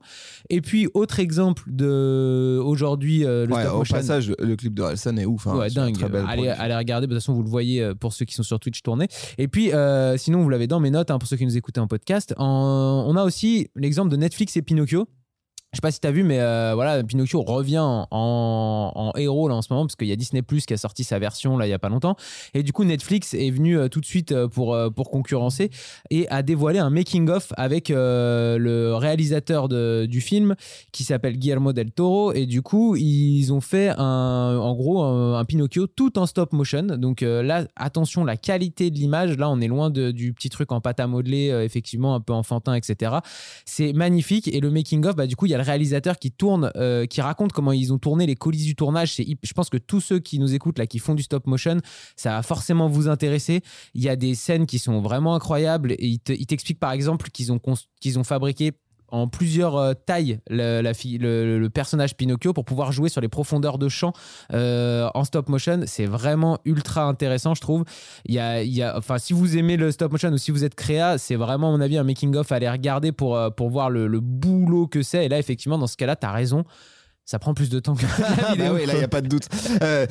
Et 0.49 0.59
puis 0.59 0.87
autre 0.93 1.19
exemple 1.21 1.63
de 1.67 2.59
aujourd'hui 2.63 3.23
euh, 3.25 3.45
le 3.45 3.53
Ouais, 3.53 3.61
stop 3.61 3.73
au 3.73 3.77
motion. 3.79 3.95
passage, 3.95 4.33
le 4.39 4.55
clip 4.55 4.73
de 4.73 4.81
Relsan 4.81 5.17
est 5.17 5.25
ouf. 5.25 5.45
hein. 5.47 5.55
Ouais, 5.57 5.69
dingue. 5.69 5.95
allez, 6.27 6.47
allez 6.49 6.75
regarder, 6.75 7.07
de 7.07 7.13
toute 7.13 7.21
façon, 7.21 7.33
vous 7.33 7.43
le 7.43 7.49
voyez 7.49 7.81
euh, 7.81 7.93
pour 7.93 8.13
ceux 8.13 8.25
qui 8.25 8.33
sont 8.33 8.43
sur 8.43 8.59
Twitch 8.59 8.81
tourné. 8.81 9.07
Et 9.37 9.47
puis, 9.47 9.71
euh, 9.73 10.17
sinon, 10.17 10.41
vous 10.41 10.49
l'avez 10.49 10.67
dans 10.67 10.79
mes 10.79 10.89
notes, 10.89 11.11
hein, 11.11 11.19
pour 11.19 11.27
ceux 11.27 11.37
qui 11.37 11.45
nous 11.45 11.55
écoutent 11.57 11.77
en 11.77 11.87
podcast. 11.87 12.33
En- 12.37 13.05
On 13.07 13.15
a 13.15 13.23
aussi 13.23 13.67
l'exemple 13.75 14.09
de 14.09 14.15
Netflix 14.17 14.57
et 14.57 14.61
Pinocchio. 14.61 15.07
Je 15.73 15.77
sais 15.77 15.81
pas 15.81 15.89
si 15.89 15.99
tu 15.99 16.07
as 16.07 16.11
vu, 16.11 16.23
mais 16.23 16.39
euh, 16.39 16.73
voilà, 16.75 17.03
Pinocchio 17.03 17.41
revient 17.41 17.81
en, 17.81 19.11
héros 19.17 19.47
là 19.47 19.55
en 19.55 19.63
ce 19.63 19.73
moment, 19.73 19.87
parce 19.87 19.95
qu'il 19.95 20.07
y 20.07 20.11
a 20.11 20.15
Disney 20.15 20.43
Plus 20.43 20.67
qui 20.67 20.73
a 20.73 20.77
sorti 20.77 21.03
sa 21.03 21.17
version 21.17 21.57
là 21.57 21.65
il 21.65 21.71
y 21.71 21.73
a 21.73 21.79
pas 21.79 21.89
longtemps. 21.89 22.15
Et 22.53 22.61
du 22.61 22.71
coup, 22.73 22.83
Netflix 22.83 23.33
est 23.33 23.49
venu 23.49 23.75
euh, 23.75 23.87
tout 23.87 23.99
de 23.99 24.05
suite 24.05 24.33
euh, 24.33 24.47
pour, 24.47 25.09
concurrencer 25.09 25.71
et 26.11 26.27
a 26.29 26.43
dévoilé 26.43 26.77
un 26.77 26.91
making-of 26.91 27.53
avec 27.57 27.89
euh, 27.89 28.59
le 28.59 28.95
réalisateur 28.95 29.67
du 29.67 30.21
film 30.21 30.55
qui 30.91 31.03
s'appelle 31.03 31.37
Guillermo 31.37 31.73
del 31.73 31.91
Toro. 31.91 32.33
Et 32.33 32.45
du 32.45 32.61
coup, 32.61 32.95
ils 32.95 33.51
ont 33.51 33.61
fait 33.61 33.89
un, 33.89 34.57
en 34.61 34.75
gros 34.75 35.01
un, 35.01 35.39
un 35.39 35.45
Pinocchio 35.45 35.87
tout 35.87 36.19
en 36.19 36.27
stop 36.27 36.53
motion. 36.53 36.83
Donc 36.83 37.21
là, 37.21 37.65
attention, 37.75 38.23
la 38.23 38.37
qualité 38.37 38.91
de 38.91 38.95
l'image, 38.95 39.37
là, 39.37 39.49
on 39.49 39.59
est 39.59 39.67
loin 39.67 39.89
de- 39.89 40.11
du 40.11 40.33
petit 40.33 40.49
truc 40.49 40.71
en 40.71 40.81
pâte 40.81 40.99
à 40.99 41.07
modeler, 41.07 41.49
effectivement, 41.63 42.13
un 42.13 42.19
peu 42.19 42.33
enfantin, 42.33 42.75
etc. 42.75 43.15
C'est 43.65 43.93
magnifique. 43.93 44.47
Et 44.47 44.59
le 44.59 44.69
making-of, 44.69 45.15
bah, 45.15 45.25
du 45.25 45.35
coup, 45.35 45.47
il 45.47 45.51
y 45.51 45.55
a 45.55 45.62
réalisateur 45.63 46.17
qui 46.19 46.31
tourne, 46.31 46.71
euh, 46.75 47.05
qui 47.05 47.21
raconte 47.21 47.51
comment 47.51 47.71
ils 47.71 47.91
ont 47.91 47.97
tourné 47.97 48.25
les 48.25 48.35
coulisses 48.35 48.65
du 48.65 48.75
tournage. 48.75 49.15
Je 49.15 49.53
pense 49.53 49.69
que 49.69 49.77
tous 49.77 50.01
ceux 50.01 50.19
qui 50.19 50.39
nous 50.39 50.53
écoutent, 50.53 50.77
là, 50.77 50.85
qui 50.85 50.99
font 50.99 51.15
du 51.15 51.23
stop 51.23 51.47
motion, 51.47 51.79
ça 52.15 52.31
va 52.31 52.43
forcément 52.43 52.87
vous 52.87 53.07
intéresser. 53.07 53.61
Il 53.93 54.03
y 54.03 54.09
a 54.09 54.15
des 54.15 54.35
scènes 54.35 54.65
qui 54.65 54.79
sont 54.79 55.01
vraiment 55.01 55.35
incroyables 55.35 55.93
et 55.93 56.05
il, 56.05 56.19
te- 56.19 56.33
t'explique 56.45 56.79
par 56.79 56.91
exemple 56.91 57.29
qu'ils 57.31 57.51
ont 57.51 58.23
fabriqué 58.23 58.73
en 59.13 59.27
plusieurs 59.27 59.77
euh, 59.77 59.93
tailles 59.93 60.39
le, 60.49 61.67
personnage 61.67 62.17
Pinocchio 62.17 62.51
pour 62.51 62.65
pouvoir 62.65 62.91
jouer 62.91 63.09
sur 63.09 63.21
les 63.21 63.27
profondeurs 63.27 63.77
de 63.77 63.87
champ 63.87 64.11
euh, 64.53 65.07
en 65.13 65.23
stop 65.23 65.49
motion. 65.49 65.81
C'est 65.85 66.07
vraiment 66.07 66.57
ultra 66.65 67.03
intéressant, 67.03 67.53
je 67.53 67.61
trouve. 67.61 67.85
Il 68.25 68.33
y 68.33 68.39
a, 68.39 68.97
enfin, 68.97 69.19
si 69.19 69.33
vous 69.33 69.55
aimez 69.55 69.77
le 69.77 69.91
stop 69.91 70.11
motion 70.11 70.31
ou 70.31 70.37
si 70.37 70.49
vous 70.49 70.63
êtes 70.63 70.75
créa, 70.75 71.19
c'est 71.19 71.35
vraiment, 71.35 71.69
à 71.69 71.77
mon 71.77 71.81
avis, 71.81 71.97
un 71.97 72.03
making-of 72.03 72.51
à 72.51 72.55
aller 72.55 72.69
regarder 72.69 73.11
pour, 73.11 73.37
euh, 73.37 73.51
pour 73.51 73.69
voir 73.69 73.91
le, 73.91 74.07
le 74.07 74.19
boulot 74.19 74.87
que 74.87 75.03
c'est. 75.03 75.25
Et 75.25 75.29
là, 75.29 75.37
effectivement, 75.37 75.77
dans 75.77 75.87
ce 75.87 75.95
cas-là, 75.95 76.15
tu 76.15 76.25
as 76.25 76.31
raison. 76.31 76.65
Ça 77.25 77.39
prend 77.39 77.53
plus 77.53 77.69
de 77.69 77.79
temps 77.79 77.95
que 77.95 78.01
la 78.05 78.09
Ah 78.27 78.51
vidéo. 78.51 78.65
bah 78.73 78.77
oui, 78.79 78.85
là, 78.85 78.93
il 78.93 78.97
n'y 78.99 79.03
a 79.03 79.07
pas 79.07 79.21
de 79.21 79.27
doute. 79.29 79.47
Euh, 79.81 80.05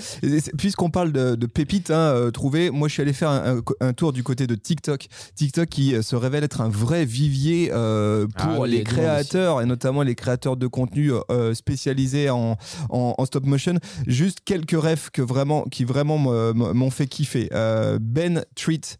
Puisqu'on 0.56 0.88
parle 0.90 1.12
de, 1.12 1.34
de 1.34 1.46
pépites 1.46 1.90
hein, 1.90 1.94
euh, 2.14 2.30
trouvées, 2.30 2.70
moi 2.70 2.88
je 2.88 2.94
suis 2.94 3.02
allé 3.02 3.12
faire 3.12 3.28
un, 3.28 3.58
un- 3.58 3.62
un 3.80 3.92
tour 3.92 4.12
du 4.14 4.22
côté 4.22 4.46
de 4.46 4.54
TikTok. 4.54 5.06
TikTok 5.34 5.68
qui 5.68 5.94
euh, 5.94 6.00
se 6.02 6.16
révèle 6.16 6.42
être 6.42 6.62
un 6.62 6.70
vrai 6.70 7.04
vivier 7.04 7.70
euh, 7.72 8.26
pour 8.28 8.46
Ah 8.48 8.60
oui, 8.60 8.70
y 8.70 8.72
les 8.78 8.84
créateurs 8.84 9.60
et 9.60 9.66
notamment 9.66 10.02
les 10.02 10.14
créateurs 10.14 10.56
de 10.56 10.66
contenu 10.66 11.12
spécialisés 11.52 12.30
en, 12.30 12.56
en, 12.88 13.14
en 13.18 13.24
stop 13.26 13.44
motion. 13.44 13.74
Juste 14.06 14.38
quelques 14.44 14.72
refs 14.72 15.10
que 15.10 15.22
vraiment, 15.22 15.64
qui 15.64 15.84
vraiment 15.84 16.18
me- 16.18 16.52
me- 16.54 16.72
m'ont 16.72 16.90
fait 16.90 17.06
kiffer. 17.06 17.50
Ben 18.00 18.44
Treat 18.56 18.98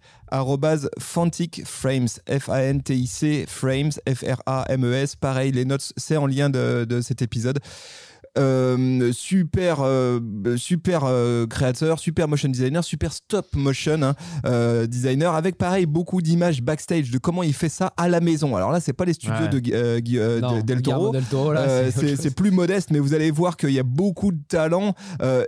Fantic 0.99 1.63
Frames, 1.67 2.09
F-A-N-T-I-C 2.27 3.45
Frames, 3.49 3.93
F-R-A-M-E-S. 4.09 5.17
Pareil, 5.17 5.53
les 5.53 5.65
notes, 5.65 5.93
c'est 5.97 6.17
en 6.17 6.27
lien 6.27 6.51
de, 6.51 6.85
de 6.89 7.01
cet 7.01 7.23
épisode. 7.23 7.59
Euh, 8.39 9.13
super 9.13 9.81
euh, 9.81 10.19
super 10.57 11.03
euh, 11.05 11.47
créateur, 11.47 11.99
super 11.99 12.29
motion 12.29 12.49
designer, 12.49 12.83
super 12.83 13.13
stop 13.13 13.47
motion 13.55 14.01
hein, 14.03 14.87
designer 14.87 15.35
avec 15.35 15.59
pareil 15.59 15.85
beaucoup 15.85 16.23
d'images 16.23 16.63
backstage 16.63 17.11
de 17.11 17.19
comment 17.19 17.43
il 17.43 17.53
fait 17.53 17.69
ça 17.69 17.93
à 17.99 18.09
la 18.09 18.21
maison. 18.21 18.57
Alors 18.57 18.73
là, 18.73 18.81
c'est 18.81 18.95
pas 18.95 19.05
les 19.05 19.13
studios 19.13 19.33
Ouais. 19.43 19.49
de, 19.49 20.41
Non, 20.41 20.61
Del 20.61 20.83
Toro. 20.83 21.11
Del 21.11 21.25
Toro, 21.25 21.53
là, 21.53 21.91
c'est 21.91 22.35
plus 22.35 22.51
modeste, 22.51 22.91
mais 22.91 22.99
vous 23.01 23.13
allez 23.15 23.31
voir 23.31 23.57
qu'il 23.57 23.71
y 23.71 23.79
a 23.79 23.83
beaucoup 23.83 24.33
de 24.33 24.41
talent 24.49 24.95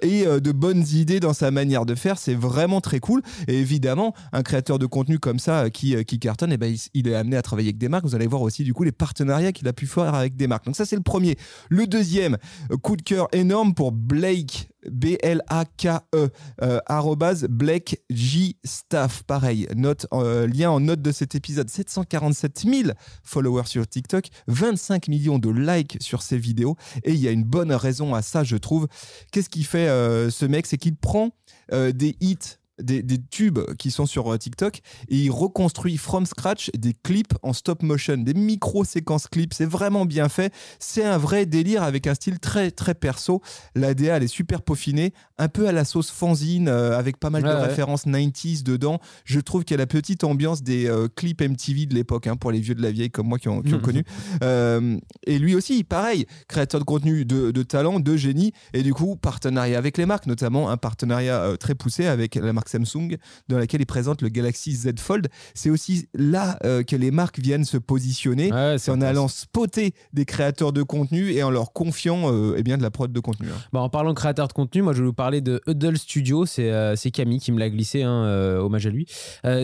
et 0.02 0.24
de 0.24 0.52
bonnes 0.52 0.84
idées 0.92 1.20
dans 1.20 1.32
sa 1.32 1.50
manière 1.50 1.86
de 1.86 1.94
faire. 1.94 2.18
C'est 2.18 2.34
vraiment 2.34 2.80
très 2.80 3.00
cool. 3.00 3.22
Et 3.48 3.58
évidemment, 3.58 4.14
un 4.32 4.42
créateur 4.42 4.78
de 4.78 4.86
contenu 4.86 5.18
comme 5.18 5.38
ça 5.38 5.70
qui, 5.70 6.02
qui 6.04 6.18
cartonne, 6.18 6.52
eh 6.52 6.56
ben, 6.56 6.66
il, 6.66 6.78
il 6.94 7.08
est 7.08 7.14
amené 7.14 7.36
à 7.36 7.42
travailler 7.42 7.68
avec 7.68 7.78
des 7.78 7.88
marques. 7.88 8.04
Vous 8.04 8.14
allez 8.14 8.26
voir 8.26 8.42
aussi 8.42 8.64
du 8.64 8.74
coup 8.74 8.84
les 8.84 8.92
partenariats 8.92 9.52
qu'il 9.52 9.68
a 9.68 9.72
pu 9.72 9.86
faire 9.86 10.14
avec 10.14 10.36
des 10.36 10.46
marques. 10.46 10.66
Donc 10.66 10.76
ça, 10.76 10.84
c'est 10.84 10.96
le 10.96 11.02
premier. 11.02 11.36
Le 11.68 11.86
deuxième, 11.86 12.36
coup 12.76 12.96
de 12.96 13.02
cœur 13.02 13.28
énorme 13.32 13.74
pour 13.74 13.92
Blake. 13.92 14.68
B-L-A-K-E, 14.90 16.28
euh, 16.62 16.78
arrobase 16.86 17.46
Blake 17.48 18.02
J 18.10 18.58
Staff. 18.64 19.22
Pareil, 19.22 19.66
note, 19.74 20.06
euh, 20.12 20.46
lien 20.46 20.70
en 20.70 20.80
note 20.80 21.00
de 21.00 21.12
cet 21.12 21.34
épisode. 21.34 21.70
747 21.70 22.64
000 22.66 22.90
followers 23.22 23.66
sur 23.66 23.86
TikTok, 23.86 24.26
25 24.48 25.08
millions 25.08 25.38
de 25.38 25.50
likes 25.50 25.96
sur 26.00 26.22
ses 26.22 26.38
vidéos. 26.38 26.76
Et 27.04 27.12
il 27.12 27.20
y 27.20 27.28
a 27.28 27.30
une 27.30 27.44
bonne 27.44 27.72
raison 27.72 28.14
à 28.14 28.22
ça, 28.22 28.44
je 28.44 28.56
trouve. 28.56 28.86
Qu'est-ce 29.32 29.48
qu'il 29.48 29.64
fait 29.64 29.88
euh, 29.88 30.30
ce 30.30 30.44
mec? 30.44 30.66
C'est 30.66 30.78
qu'il 30.78 30.96
prend 30.96 31.30
des 31.70 32.16
hits. 32.20 32.58
Des, 32.82 33.04
des 33.04 33.22
tubes 33.22 33.60
qui 33.78 33.92
sont 33.92 34.04
sur 34.04 34.32
euh, 34.32 34.36
TikTok 34.36 34.80
et 35.08 35.16
il 35.16 35.30
reconstruit 35.30 35.96
from 35.96 36.26
scratch 36.26 36.72
des 36.76 36.92
clips 36.92 37.32
en 37.42 37.52
stop 37.52 37.84
motion, 37.84 38.16
des 38.16 38.34
micro-séquences 38.34 39.28
clips. 39.28 39.54
C'est 39.54 39.64
vraiment 39.64 40.04
bien 40.06 40.28
fait. 40.28 40.52
C'est 40.80 41.04
un 41.04 41.16
vrai 41.16 41.46
délire 41.46 41.84
avec 41.84 42.08
un 42.08 42.14
style 42.14 42.40
très 42.40 42.72
très 42.72 42.94
perso. 42.96 43.42
La 43.76 43.94
DA 43.94 44.16
elle 44.16 44.24
est 44.24 44.26
super 44.26 44.60
peaufinée, 44.62 45.12
un 45.38 45.46
peu 45.46 45.68
à 45.68 45.72
la 45.72 45.84
sauce 45.84 46.10
fanzine 46.10 46.66
euh, 46.66 46.98
avec 46.98 47.18
pas 47.18 47.30
mal 47.30 47.44
Ouais, 47.44 47.50
de 47.50 47.54
ouais. 47.54 47.62
références 47.68 48.06
90s 48.08 48.64
dedans. 48.64 48.98
Je 49.24 49.38
trouve 49.38 49.62
qu'il 49.64 49.74
y 49.74 49.78
a 49.78 49.78
la 49.78 49.86
petite 49.86 50.24
ambiance 50.24 50.64
des 50.64 50.86
euh, 50.88 51.06
clips 51.06 51.42
MTV 51.42 51.86
de 51.86 51.94
l'époque 51.94 52.26
hein, 52.26 52.34
pour 52.34 52.50
les 52.50 52.58
vieux 52.58 52.74
de 52.74 52.82
la 52.82 52.90
vieille 52.90 53.10
comme 53.10 53.28
moi 53.28 53.38
qui 53.38 53.48
ont, 53.48 53.62
qui 53.62 53.72
ont 53.74 53.76
Mhm. 53.76 53.82
connu. 53.82 54.04
Euh, 54.42 54.98
et 55.28 55.38
lui 55.38 55.54
aussi, 55.54 55.84
pareil, 55.84 56.26
créateur 56.48 56.80
de 56.80 56.84
contenu 56.84 57.24
de, 57.24 57.52
de 57.52 57.62
talent, 57.62 58.00
de 58.00 58.16
génie, 58.16 58.52
et 58.72 58.82
du 58.82 58.92
coup, 58.92 59.14
partenariat 59.14 59.78
avec 59.78 59.96
les 59.96 60.06
marques, 60.06 60.26
notamment 60.26 60.70
un 60.70 60.76
partenariat 60.76 61.56
très 61.60 61.76
poussé 61.76 62.06
avec 62.06 62.34
la 62.34 62.52
marque 62.52 62.63
marque 62.64 62.68
Samsung, 62.68 63.16
dans 63.48 63.58
laquelle 63.58 63.80
ils 63.80 63.86
présentent 63.86 64.22
le 64.22 64.28
Galaxy 64.28 64.72
Z 64.72 64.98
Fold. 64.98 65.28
C'est 65.54 65.70
aussi 65.70 66.08
là 66.14 66.58
euh, 66.64 66.82
que 66.82 66.96
les 66.96 67.10
marques 67.10 67.38
viennent 67.38 67.64
se 67.64 67.76
positionner. 67.76 68.52
Ouais, 68.52 68.76
C'est 68.78 68.90
en 68.90 69.00
allant 69.00 69.28
spotter 69.28 69.92
des 70.12 70.24
créateurs 70.24 70.72
de 70.72 70.82
contenu 70.82 71.30
et 71.32 71.42
en 71.42 71.50
leur 71.50 71.72
confiant 71.72 72.32
euh, 72.32 72.54
eh 72.56 72.62
bien, 72.62 72.78
de 72.78 72.82
la 72.82 72.90
prod 72.90 73.12
de 73.12 73.20
contenu. 73.20 73.48
hein. 73.48 73.60
Bon, 73.72 73.80
en 73.80 73.88
parlant 73.88 74.10
de 74.10 74.14
créateur 74.16 74.48
de 74.48 74.52
contenu, 74.52 74.82
moi 74.82 74.92
je 74.92 75.00
vais 75.00 75.06
vous 75.06 75.12
parler 75.12 75.40
de 75.40 75.60
Huddle 75.66 75.98
Studio. 75.98 76.46
C'est 76.46 76.70
euh, 76.70 76.94
Camille 77.12 77.38
qui 77.38 77.52
me 77.52 77.58
l'a 77.60 77.70
glissé, 77.70 78.02
hein, 78.02 78.24
euh, 78.24 78.58
hommage 78.58 78.86
à 78.86 78.90
lui. 78.90 79.06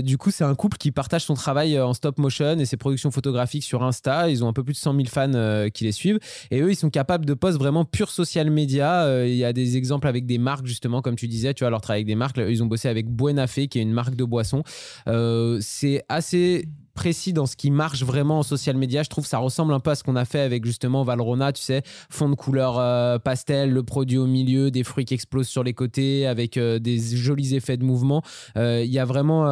Du 0.03 0.19
coup, 0.19 0.31
c'est 0.31 0.45
un 0.45 0.55
couple 0.55 0.77
qui 0.77 0.93
partage 0.93 1.25
son 1.25 1.35
travail 1.35 1.81
en 1.81 1.95
stop 1.95 2.19
motion 2.19 2.59
et 2.59 2.67
ses 2.67 2.77
productions 2.77 3.11
photographiques 3.11 3.65
sur 3.65 3.83
Insta. 3.83 4.29
Ils 4.31 4.45
ont 4.45 4.49
un 4.49 4.53
peu 4.53 4.63
plus 4.63 4.75
de 4.75 4.79
100 4.79 4.95
000 4.95 5.07
fans 5.09 5.69
qui 5.73 5.85
les 5.85 5.93
suivent. 5.93 6.19
Et 6.51 6.61
eux, 6.61 6.71
ils 6.71 6.77
sont 6.77 6.91
capables 6.91 7.25
de 7.25 7.35
posts 7.35 7.59
vraiment 7.59 7.85
pur 7.85 8.11
social 8.11 8.51
media. 8.51 9.25
Il 9.27 9.35
y 9.35 9.45
a 9.45 9.53
des 9.53 9.77
exemples 9.77 10.07
avec 10.07 10.27
des 10.27 10.39
marques, 10.39 10.67
justement, 10.67 11.03
comme 11.03 11.17
tu 11.17 11.27
disais, 11.29 11.55
tu 11.55 11.65
vois, 11.65 11.71
leur 11.71 11.81
travail 11.81 11.99
avec 12.01 12.07
des 12.07 12.15
marques. 12.15 12.37
Là, 12.37 12.49
Ils 12.49 12.63
ont 12.63 12.67
bossé 12.67 12.89
avec 12.91 13.09
Buenafé, 13.09 13.69
qui 13.69 13.79
est 13.79 13.83
une 13.83 13.93
marque 13.93 14.15
de 14.15 14.25
boisson. 14.25 14.63
Euh, 15.09 15.59
c'est 15.61 16.05
assez 16.09 16.67
précis 17.01 17.33
dans 17.33 17.47
ce 17.47 17.57
qui 17.57 17.71
marche 17.71 18.03
vraiment 18.03 18.41
en 18.41 18.43
social 18.43 18.77
media. 18.77 19.03
Je 19.03 19.09
trouve 19.09 19.25
que 19.25 19.31
ça 19.31 19.39
ressemble 19.39 19.73
un 19.73 19.81
peu 19.81 19.91
à 19.91 19.95
ce 19.95 20.05
qu'on 20.05 20.17
a 20.17 20.27
fait 20.27 20.41
avec 20.41 20.67
justement 20.67 21.03
Valrona, 21.03 21.51
tu 21.51 21.63
sais, 21.63 21.81
fond 22.11 22.29
de 22.29 22.35
couleur 22.35 22.77
euh, 22.79 23.19
pastel, 23.19 23.71
le 23.73 23.83
produit 23.83 24.19
au 24.19 24.27
milieu, 24.27 24.71
des 24.71 24.85
fruits 24.85 25.07
qui 25.07 25.15
explosent 25.15 25.49
sur 25.49 25.65
les 25.65 25.73
côtés 25.73 26.27
avec 26.27 26.59
euh, 26.59 26.79
des 26.79 26.99
jolis 26.99 27.55
effets 27.55 27.79
de 27.79 27.85
mouvement. 27.85 28.21
Euh, 28.59 28.83
Il 28.85 28.93
y 28.93 28.99
a 28.99 29.07
vraiment, 29.07 29.47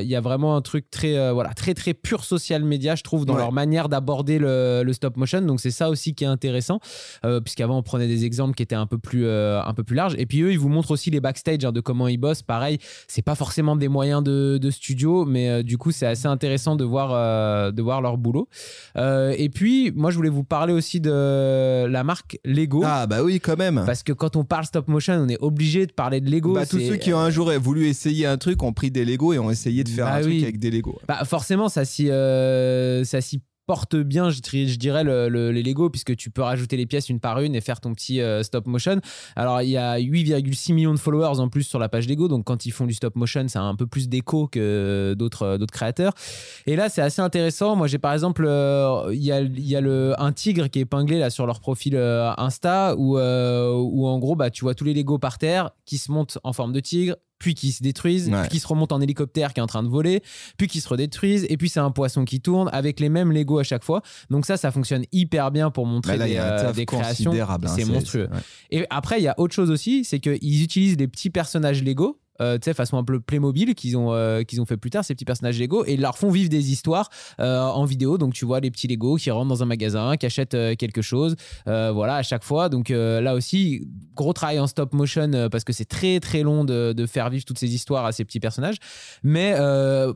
il 0.00 0.06
y 0.08 0.14
a 0.14 0.20
vraiment 0.20 0.54
un 0.54 0.62
truc 0.62 0.88
très, 0.88 1.32
voilà, 1.32 1.52
très 1.52 1.74
très 1.74 1.94
pur 1.94 2.22
social 2.22 2.62
media, 2.62 2.94
je 2.94 3.02
trouve, 3.02 3.26
dans 3.26 3.32
Ouais. 3.34 3.40
leur 3.40 3.50
manière 3.52 3.88
d'aborder 3.88 4.38
le, 4.38 4.82
le 4.84 4.92
stop 4.92 5.16
motion. 5.16 5.40
Donc 5.42 5.58
c'est 5.60 5.72
ça 5.72 5.90
aussi 5.90 6.14
qui 6.14 6.22
est 6.22 6.28
intéressant, 6.28 6.78
puisqu'avant 7.44 7.78
on 7.78 7.82
prenait 7.82 8.06
des 8.06 8.24
exemples 8.24 8.54
qui 8.54 8.62
étaient 8.62 8.76
un 8.76 8.86
peu 8.86 8.98
plus, 8.98 9.28
un 9.28 9.74
peu 9.74 9.82
plus 9.82 9.96
larges. 9.96 10.14
Et 10.16 10.26
puis 10.26 10.42
eux, 10.42 10.52
ils 10.52 10.60
vous 10.60 10.68
montrent 10.68 10.92
aussi 10.92 11.10
les 11.10 11.20
backstage 11.20 11.64
hein, 11.64 11.72
de 11.72 11.80
comment 11.80 12.06
ils 12.06 12.18
bossent. 12.18 12.42
Pareil, 12.42 12.78
c'est 13.08 13.22
pas 13.30 13.34
forcément 13.34 13.74
des 13.74 13.88
moyens 13.88 14.22
de, 14.22 14.58
de 14.62 14.70
studio, 14.70 15.24
mais 15.24 15.64
du 15.64 15.76
coup 15.76 15.90
c'est 15.90 16.06
assez 16.06 16.26
intéressant 16.26 16.67
de 16.76 16.84
voir, 16.84 17.10
euh, 17.12 17.70
de 17.70 17.82
voir 17.82 18.00
leur 18.00 18.16
boulot. 18.16 18.48
Euh, 18.96 19.34
et 19.36 19.48
puis 19.48 19.92
moi 19.94 20.10
je 20.10 20.16
voulais 20.16 20.28
vous 20.28 20.44
parler 20.44 20.72
aussi 20.72 21.00
de 21.00 21.86
la 21.86 22.04
marque 22.04 22.38
Lego. 22.44 22.82
Ah 22.84 23.06
bah 23.06 23.22
oui, 23.22 23.40
quand 23.40 23.56
même. 23.56 23.82
Parce 23.86 24.02
que 24.02 24.12
quand 24.12 24.36
on 24.36 24.44
parle 24.44 24.64
stop 24.64 24.88
motion, 24.88 25.14
on 25.14 25.28
est 25.28 25.40
obligé 25.40 25.86
de 25.86 25.92
parler 25.92 26.20
de 26.20 26.30
Lego. 26.30 26.54
Bah, 26.54 26.66
tous 26.66 26.80
ceux 26.80 26.96
qui 26.96 27.12
ont 27.12 27.18
un 27.18 27.30
jour 27.30 27.50
voulu 27.58 27.86
essayer 27.86 28.26
un 28.26 28.36
truc 28.38 28.62
ont 28.62 28.72
pris 28.72 28.90
des 28.90 29.04
Lego 29.04 29.32
et 29.32 29.38
ont 29.38 29.50
essayé 29.50 29.84
de 29.84 29.88
faire 29.88 30.06
Bah 30.06 30.14
un 30.14 30.20
truc 30.20 30.42
avec 30.42 30.58
des 30.58 30.70
Lego. 30.70 30.98
Bah, 31.06 31.24
forcément, 31.24 31.68
ça 31.68 31.84
s'y 31.84 32.10
euh, 32.10 33.04
ça 33.04 33.20
s'y 33.20 33.40
porte 33.68 33.96
bien, 33.96 34.30
je, 34.30 34.40
dirais- 34.40 35.04
les 35.04 35.62
Lego, 35.62 35.90
puisque 35.90 36.16
tu 36.16 36.30
peux 36.30 36.40
rajouter 36.40 36.78
les 36.78 36.86
pièces 36.86 37.10
une 37.10 37.20
par 37.20 37.38
une 37.40 37.54
et 37.54 37.60
faire 37.60 37.82
ton 37.82 37.92
petit 37.92 38.22
euh, 38.22 38.42
stop 38.42 38.66
motion. 38.66 38.98
Alors, 39.36 39.60
il 39.60 39.68
y 39.68 39.76
a 39.76 39.98
8,6 39.98 40.72
millions 40.72 40.94
de 40.94 40.98
followers 40.98 41.38
en 41.38 41.50
plus 41.50 41.64
sur 41.64 41.78
la 41.78 41.90
page 41.90 42.08
Lego, 42.08 42.28
donc 42.28 42.46
quand 42.46 42.64
ils 42.64 42.70
font 42.70 42.86
du 42.86 42.94
stop 42.94 43.14
motion, 43.14 43.46
ça 43.48 43.60
a 43.60 43.64
un 43.64 43.76
peu 43.76 43.86
plus 43.86 44.08
d'écho 44.08 44.46
que 44.46 45.14
d'autres 45.18 45.42
euh, 45.42 45.66
créateurs. 45.70 46.14
Et 46.66 46.76
là, 46.76 46.88
c'est 46.88 47.02
assez 47.02 47.20
intéressant. 47.20 47.76
Moi, 47.76 47.88
j'ai 47.88 47.98
par 47.98 48.14
exemple, 48.14 48.46
euh, 48.48 49.10
il 49.12 49.22
y 49.22 49.32
a, 49.32 49.82
un 50.18 50.32
tigre 50.32 50.68
qui 50.68 50.78
est 50.78 50.82
épinglé 50.82 51.18
là 51.18 51.28
sur 51.28 51.44
leur 51.44 51.60
profil 51.60 51.94
Insta, 52.38 52.94
où, 52.96 53.18
où 53.18 54.06
en 54.06 54.18
gros, 54.18 54.34
bah, 54.34 54.48
tu 54.48 54.64
vois 54.64 54.74
tous 54.74 54.84
les 54.84 54.94
Lego 54.94 55.18
par 55.18 55.36
terre 55.36 55.72
qui 55.84 55.98
se 55.98 56.10
montent 56.10 56.38
en 56.42 56.54
forme 56.54 56.72
de 56.72 56.80
tigre 56.80 57.16
puis 57.38 57.54
qui 57.54 57.72
se 57.72 57.82
détruisent, 57.82 58.28
Ouais. 58.28 58.40
puis 58.42 58.48
qui 58.50 58.58
se 58.60 58.66
remontent 58.66 58.94
en 58.96 59.00
hélicoptère 59.00 59.52
qui 59.54 59.60
est 59.60 59.62
en 59.62 59.66
train 59.66 59.82
de 59.82 59.88
voler, 59.88 60.22
puis 60.56 60.66
qui 60.66 60.80
se 60.80 60.88
redétruisent, 60.88 61.46
et 61.48 61.56
puis 61.56 61.68
c'est 61.68 61.80
un 61.80 61.90
poisson 61.90 62.24
qui 62.24 62.40
tourne 62.40 62.68
avec 62.72 63.00
les 63.00 63.08
mêmes 63.08 63.32
Lego 63.32 63.58
à 63.58 63.62
chaque 63.64 63.84
fois. 63.84 64.02
Donc 64.30 64.46
ça, 64.46 64.56
ça 64.56 64.70
fonctionne 64.70 65.04
hyper 65.12 65.50
bien 65.50 65.70
pour 65.70 65.86
montrer 65.86 66.12
Bah 66.18 66.26
là, 66.26 66.26
des, 66.26 66.36
euh, 66.38 66.72
des 66.72 66.86
créations. 66.86 67.32
hein, 67.32 67.58
C'est 67.76 67.84
monstrueux. 67.84 68.28
ouais. 68.32 68.38
Et 68.70 68.86
après, 68.90 69.18
il 69.20 69.24
y 69.24 69.28
a 69.28 69.34
autre 69.38 69.54
chose 69.54 69.70
aussi, 69.70 70.04
c'est 70.04 70.18
qu'ils 70.20 70.62
utilisent 70.62 70.96
des 70.96 71.08
petits 71.08 71.30
personnages 71.30 71.82
Lego. 71.82 72.18
Euh, 72.40 72.58
tu 72.58 72.64
sais, 72.64 72.74
façon 72.74 72.96
un 72.98 73.04
peu 73.04 73.20
Playmobil 73.20 73.74
qu'ils 73.74 73.96
ont, 73.96 74.12
euh, 74.12 74.42
qu'ils 74.42 74.60
ont 74.60 74.66
fait 74.66 74.76
plus 74.76 74.90
tard, 74.90 75.04
ces 75.04 75.14
petits 75.14 75.24
personnages 75.24 75.58
Lego, 75.58 75.84
et 75.86 75.94
ils 75.94 76.00
leur 76.00 76.16
font 76.16 76.30
vivre 76.30 76.48
des 76.48 76.70
histoires 76.72 77.08
euh, 77.40 77.60
en 77.60 77.84
vidéo. 77.84 78.18
Donc, 78.18 78.34
tu 78.34 78.44
vois 78.44 78.60
les 78.60 78.70
petits 78.70 78.88
Lego 78.88 79.16
qui 79.16 79.30
rentrent 79.30 79.48
dans 79.48 79.62
un 79.62 79.66
magasin, 79.66 80.16
qui 80.16 80.26
achètent 80.26 80.54
euh, 80.54 80.74
quelque 80.74 81.02
chose, 81.02 81.36
voilà, 81.66 82.16
à 82.16 82.22
chaque 82.22 82.44
fois. 82.44 82.68
Donc, 82.68 82.88
là 82.90 83.34
aussi, 83.34 83.86
gros 84.14 84.32
travail 84.32 84.58
en 84.58 84.66
stop 84.66 84.92
motion 84.92 85.48
parce 85.50 85.64
que 85.64 85.72
c'est 85.72 85.84
très 85.84 86.20
très 86.20 86.42
long 86.42 86.64
de, 86.64 86.92
de 86.92 87.06
faire 87.06 87.30
vivre 87.30 87.44
toutes 87.44 87.58
ces 87.58 87.74
histoires 87.74 88.04
à 88.04 88.12
ces 88.12 88.24
petits 88.24 88.40
personnages. 88.40 88.76
Mais 89.22 89.56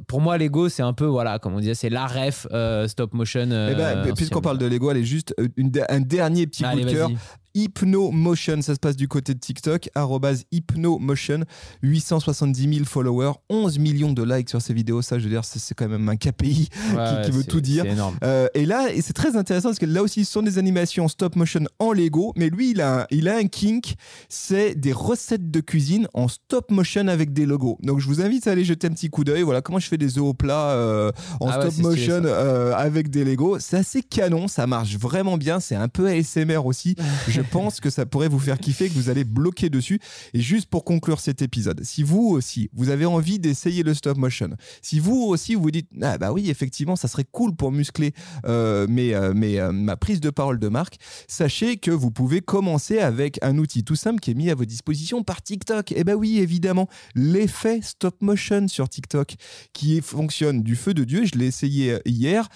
pour 0.06 0.20
moi, 0.20 0.38
Lego, 0.38 0.68
c'est 0.68 0.82
un 0.82 0.92
peu, 0.92 1.06
voilà, 1.06 1.38
comme 1.38 1.54
on 1.54 1.60
disait, 1.60 1.74
c'est 1.74 1.90
la 1.90 2.06
ref 2.06 2.46
stop 2.86 3.14
motion. 3.14 3.44
Eh 3.44 3.74
ben, 3.74 4.10
en 4.10 4.14
puisqu'on 4.14 4.40
parle 4.40 4.58
de 4.58 4.66
Lego, 4.66 4.88
allez 4.88 5.04
juste 5.04 5.34
une 5.56 5.72
un 5.88 6.00
dernier 6.00 6.46
petit 6.46 6.64
Allez, 6.64 6.82
coup 6.82 6.88
de 6.88 6.94
cœur. 6.94 7.10
Hypnomotion, 7.54 8.62
ça 8.62 8.74
se 8.74 8.80
passe 8.80 8.96
du 8.96 9.08
côté 9.08 9.34
de 9.34 9.38
TikTok, 9.38 9.90
arrobase 9.94 10.44
Hypnomotion, 10.52 11.44
870 11.82 12.74
000 12.74 12.84
followers, 12.84 13.32
11 13.48 13.78
millions 13.78 14.12
de 14.12 14.22
likes 14.22 14.48
sur 14.48 14.62
ces 14.62 14.74
vidéos, 14.74 15.02
ça 15.02 15.18
je 15.18 15.24
veux 15.24 15.30
dire, 15.30 15.44
c'est 15.44 15.74
quand 15.74 15.88
même 15.88 16.08
un 16.08 16.16
KPI 16.16 16.68
Ouais, 16.94 17.22
qui 17.24 17.30
veut 17.30 17.44
tout 17.44 17.60
dire. 17.60 17.84
Euh, 18.22 18.48
et 18.54 18.66
là, 18.66 18.92
et 18.92 19.00
c'est 19.02 19.12
très 19.12 19.36
intéressant 19.36 19.68
parce 19.68 19.78
que 19.78 19.86
là 19.86 20.02
aussi, 20.02 20.24
ce 20.24 20.32
sont 20.32 20.42
des 20.42 20.58
animations 20.58 21.08
stop 21.08 21.36
motion 21.36 21.64
en 21.78 21.92
Lego, 21.92 22.32
mais 22.36 22.48
lui, 22.48 22.70
il 22.70 22.80
a 22.80 23.02
un, 23.02 23.06
il 23.10 23.28
a 23.28 23.36
un 23.36 23.46
kink, 23.46 23.94
c'est 24.28 24.74
des 24.74 24.92
recettes 24.92 25.50
de 25.50 25.60
cuisine 25.60 26.08
en 26.14 26.28
stop 26.28 26.70
motion 26.70 27.08
avec 27.08 27.32
des 27.32 27.46
logos. 27.46 27.78
Donc, 27.82 28.00
je 28.00 28.06
vous 28.06 28.20
invite 28.20 28.46
à 28.46 28.52
aller 28.52 28.64
jeter 28.64 28.86
un 28.86 28.90
petit 28.90 29.10
coup 29.10 29.24
d'œil. 29.24 29.42
Voilà 29.42 29.62
comment 29.62 29.78
je 29.78 29.88
fais 29.88 29.98
des 29.98 30.18
œufs 30.18 30.24
au 30.24 30.34
plat 30.34 30.70
euh, 30.70 31.12
en 31.40 31.48
Ah 31.48 31.60
stop 31.60 31.78
motion 31.78 32.22
euh, 32.24 32.74
avec 32.74 33.10
des 33.10 33.24
Lego. 33.24 33.58
C'est 33.58 33.76
assez 33.78 34.02
canon, 34.02 34.48
ça 34.48 34.66
marche 34.66 34.96
vraiment 34.96 35.36
bien. 35.36 35.60
C'est 35.60 35.76
un 35.76 35.88
peu 35.88 36.08
ASMR 36.08 36.64
aussi. 36.64 36.96
je 37.28 37.41
pense 37.42 37.80
que 37.80 37.90
ça 37.90 38.06
pourrait 38.06 38.28
vous 38.28 38.38
faire 38.38 38.58
kiffer, 38.58 38.88
que 38.88 38.94
vous 38.94 39.10
allez 39.10 39.24
bloquer 39.24 39.70
dessus. 39.70 40.00
Et 40.34 40.40
juste 40.40 40.68
pour 40.68 40.84
conclure 40.84 41.20
cet 41.20 41.42
épisode, 41.42 41.82
si 41.84 42.02
vous 42.02 42.28
aussi, 42.28 42.70
vous 42.72 42.90
avez 42.90 43.06
envie 43.06 43.38
d'essayer 43.38 43.82
le 43.82 43.94
stop 43.94 44.16
motion, 44.16 44.50
si 44.80 44.98
vous 44.98 45.16
aussi 45.16 45.54
vous 45.54 45.70
dites, 45.70 45.88
ah 46.00 46.18
bah 46.18 46.32
oui, 46.32 46.50
effectivement, 46.50 46.96
ça 46.96 47.08
serait 47.08 47.26
cool 47.30 47.54
pour 47.54 47.72
muscler 47.72 48.12
euh, 48.44 48.86
mes, 48.88 49.14
euh, 49.14 49.32
euh, 49.32 49.72
ma 49.72 49.96
prise 49.96 50.20
de 50.20 50.30
parole 50.30 50.58
de 50.58 50.68
marque, 50.68 50.98
sachez 51.28 51.76
que 51.76 51.90
vous 51.90 52.10
pouvez 52.10 52.40
commencer 52.40 52.98
avec 52.98 53.38
un 53.42 53.58
outil 53.58 53.84
tout 53.84 53.96
simple 53.96 54.20
qui 54.20 54.30
est 54.30 54.34
mis 54.34 54.50
à 54.50 54.54
votre 54.54 54.68
disposition 54.68 55.22
par 55.22 55.42
TikTok. 55.42 55.92
Et 55.92 56.04
bah 56.04 56.14
oui, 56.14 56.38
évidemment, 56.38 56.88
l'effet 57.14 57.80
stop 57.82 58.20
motion 58.22 58.68
sur 58.68 58.88
TikTok 58.88 59.34
qui 59.72 60.00
fonctionne 60.00 60.62
du 60.62 60.76
feu 60.76 60.94
de 60.94 61.04
Dieu. 61.04 61.24
Je 61.24 61.38
l'ai 61.38 61.46
essayé 61.46 61.92
euh, 61.92 62.00
hier. 62.04 62.48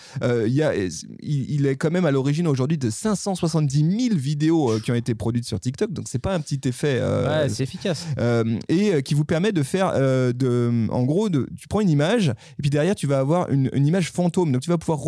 Il 1.21 1.67
est 1.67 1.77
quand 1.77 1.91
même 1.91 2.07
à 2.07 2.11
l'origine 2.11 2.47
aujourd'hui 2.47 2.79
de 2.79 2.91
570 2.91 4.09
000 4.09 4.17
vidéos 4.17 4.76
euh, 4.77 4.81
qui 4.81 4.93
ont 4.93 4.95
été 4.95 5.15
produites 5.15 5.45
sur 5.47 5.59
TikTok. 5.61 5.93
Donc 5.93 6.07
c'est 6.09 6.19
pas 6.19 6.35
un 6.35 6.41
petit 6.41 6.61
effet. 6.69 6.99
euh, 7.01 7.43
Ouais, 7.43 7.49
c'est 7.49 7.63
efficace. 7.65 8.07
euh, 8.19 8.59
et 8.69 9.03
qui 9.03 9.15
vous 9.15 9.25
permet 9.25 9.53
de 9.53 9.63
faire 9.63 9.93
de, 9.95 10.87
en 10.91 11.05
gros 11.05 11.29
de, 11.29 11.49
tu 11.59 11.69
prends 11.69 11.81
une 11.81 11.91
image 11.91 12.29
et 12.29 12.63
puis 12.63 12.71
derrière 12.71 12.95
tu 12.95 13.07
vas 13.07 13.19
avoir 13.19 13.51
une, 13.51 13.71
une 13.73 13.87
image 13.87 14.11
fantôme 14.11 14.53
donc 14.53 14.63
tu 14.63 14.71
vas 14.71 14.79
pouvoir 14.79 14.99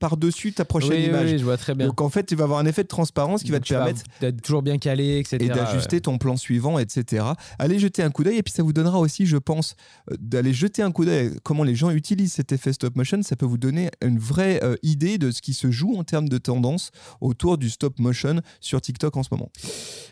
repo- 0.00 0.04
euh, 0.04 0.06
par 0.06 0.16
dessus 0.16 0.52
ta 0.52 0.64
prochaine 0.64 0.92
oui, 0.92 1.06
image 1.06 1.32
oui, 1.32 1.38
je 1.38 1.44
vois 1.44 1.56
très 1.56 1.74
bien. 1.74 1.86
donc 1.86 2.00
en 2.00 2.08
fait 2.08 2.24
tu 2.26 2.36
vas 2.36 2.44
avoir 2.44 2.58
un 2.58 2.66
effet 2.66 2.82
de 2.82 2.88
transparence 2.88 3.42
qui 3.42 3.50
va 3.50 3.60
te 3.60 3.68
permettre 3.68 4.02
d'être 4.20 4.42
toujours 4.42 4.62
bien 4.62 4.78
calé, 4.78 5.18
etc. 5.18 5.38
et 5.40 5.48
d'ajuster 5.48 6.00
ton 6.00 6.18
plan 6.18 6.36
suivant, 6.36 6.78
etc. 6.78 7.24
Allez 7.58 7.78
jeter 7.78 8.02
un 8.02 8.10
coup 8.10 8.24
d'œil 8.24 8.36
et 8.38 8.42
puis 8.42 8.52
ça 8.52 8.62
vous 8.62 8.72
donnera 8.72 8.98
aussi, 8.98 9.26
je 9.26 9.36
pense, 9.36 9.74
euh, 10.10 10.16
d'aller 10.18 10.52
jeter 10.52 10.82
un 10.82 10.92
coup 10.92 11.04
d'œil 11.04 11.32
comment 11.42 11.64
les 11.64 11.74
gens 11.74 11.90
utilisent 11.90 12.34
cet 12.34 12.52
effet 12.52 12.72
stop 12.72 12.96
motion. 12.96 13.22
Ça 13.22 13.36
peut 13.36 13.46
vous 13.46 13.58
donner 13.58 13.90
une 14.02 14.18
vraie 14.18 14.60
euh, 14.62 14.76
idée 14.82 15.18
de 15.18 15.30
ce 15.30 15.40
qui 15.42 15.54
se 15.54 15.70
joue 15.70 15.96
en 15.96 16.04
termes 16.04 16.28
de 16.28 16.38
tendance 16.38 16.90
autour 17.20 17.58
du 17.58 17.70
stop 17.70 17.98
motion 17.98 18.40
sur 18.60 18.80
TikTok 18.80 19.16
en 19.16 19.22
ce 19.22 19.28
moment. 19.32 19.50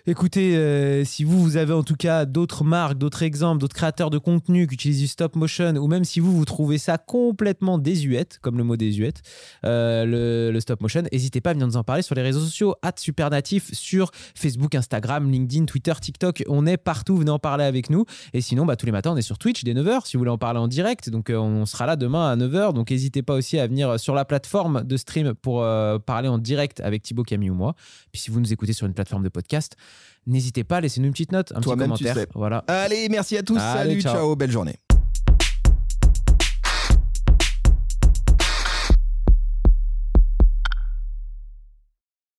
Écoutez, 0.06 0.56
euh, 0.56 1.04
si 1.04 1.24
vous, 1.24 1.42
vous 1.42 1.56
avez 1.56 1.72
en 1.72 1.82
tout 1.82 1.96
cas 1.96 2.24
d'autres 2.24 2.64
marques, 2.64 2.98
d'autres 2.98 3.22
exemples, 3.22 3.60
d'autres 3.60 3.76
créateurs 3.76 4.10
de 4.10 4.18
contenu 4.18 4.66
qui 4.66 4.74
utilisent 4.74 5.00
du 5.00 5.06
stop 5.06 5.36
motion, 5.36 5.74
ou 5.76 5.86
même 5.88 6.04
si 6.04 6.20
vous, 6.20 6.36
vous 6.36 6.44
trouvez 6.44 6.78
ça 6.78 6.98
complètement 6.98 7.78
désuète, 7.78 8.38
comme 8.40 8.58
le 8.58 8.64
mot 8.64 8.76
désuète, 8.76 9.22
euh, 9.64 9.73
le, 10.04 10.50
le 10.52 10.60
stop 10.60 10.80
motion, 10.80 11.02
n'hésitez 11.12 11.40
pas 11.40 11.50
à 11.50 11.52
venir 11.52 11.66
nous 11.66 11.76
en 11.76 11.84
parler 11.84 12.02
sur 12.02 12.14
les 12.14 12.22
réseaux 12.22 12.40
sociaux, 12.40 12.74
supernatif 12.96 13.72
sur 13.72 14.10
Facebook, 14.34 14.74
Instagram, 14.74 15.30
LinkedIn, 15.30 15.64
Twitter, 15.66 15.92
TikTok. 16.00 16.42
On 16.48 16.66
est 16.66 16.76
partout, 16.76 17.16
venez 17.16 17.30
en 17.30 17.38
parler 17.38 17.64
avec 17.64 17.90
nous. 17.90 18.04
Et 18.32 18.40
sinon, 18.40 18.64
bah, 18.66 18.76
tous 18.76 18.86
les 18.86 18.92
matins, 18.92 19.12
on 19.12 19.16
est 19.16 19.22
sur 19.22 19.38
Twitch 19.38 19.64
dès 19.64 19.74
9h, 19.74 20.06
si 20.06 20.16
vous 20.16 20.20
voulez 20.20 20.30
en 20.30 20.38
parler 20.38 20.58
en 20.60 20.68
direct. 20.68 21.10
Donc, 21.10 21.30
euh, 21.30 21.36
on 21.36 21.66
sera 21.66 21.86
là 21.86 21.96
demain 21.96 22.30
à 22.30 22.36
9h. 22.36 22.72
Donc, 22.72 22.90
n'hésitez 22.90 23.22
pas 23.22 23.34
aussi 23.34 23.58
à 23.58 23.66
venir 23.66 23.98
sur 24.00 24.14
la 24.14 24.24
plateforme 24.24 24.82
de 24.84 24.96
stream 24.96 25.34
pour 25.34 25.62
euh, 25.62 25.98
parler 25.98 26.28
en 26.28 26.38
direct 26.38 26.80
avec 26.80 27.02
Thibaut, 27.02 27.22
Camille 27.24 27.50
ou 27.50 27.54
moi. 27.54 27.74
Puis, 28.12 28.22
si 28.22 28.30
vous 28.30 28.40
nous 28.40 28.52
écoutez 28.52 28.72
sur 28.72 28.86
une 28.86 28.94
plateforme 28.94 29.22
de 29.22 29.28
podcast, 29.28 29.76
n'hésitez 30.26 30.64
pas, 30.64 30.80
laissez-nous 30.80 31.06
une 31.06 31.12
petite 31.12 31.32
note, 31.32 31.52
un 31.54 31.60
petit 31.60 31.70
tu 31.70 31.76
commentaire. 31.76 32.14
sais. 32.14 32.26
Voilà. 32.34 32.64
Allez, 32.68 33.08
merci 33.10 33.36
à 33.36 33.42
tous. 33.42 33.58
Allez, 33.58 33.90
Salut, 33.90 34.02
ciao. 34.02 34.14
ciao 34.14 34.36
belle 34.36 34.50
journée. 34.50 34.93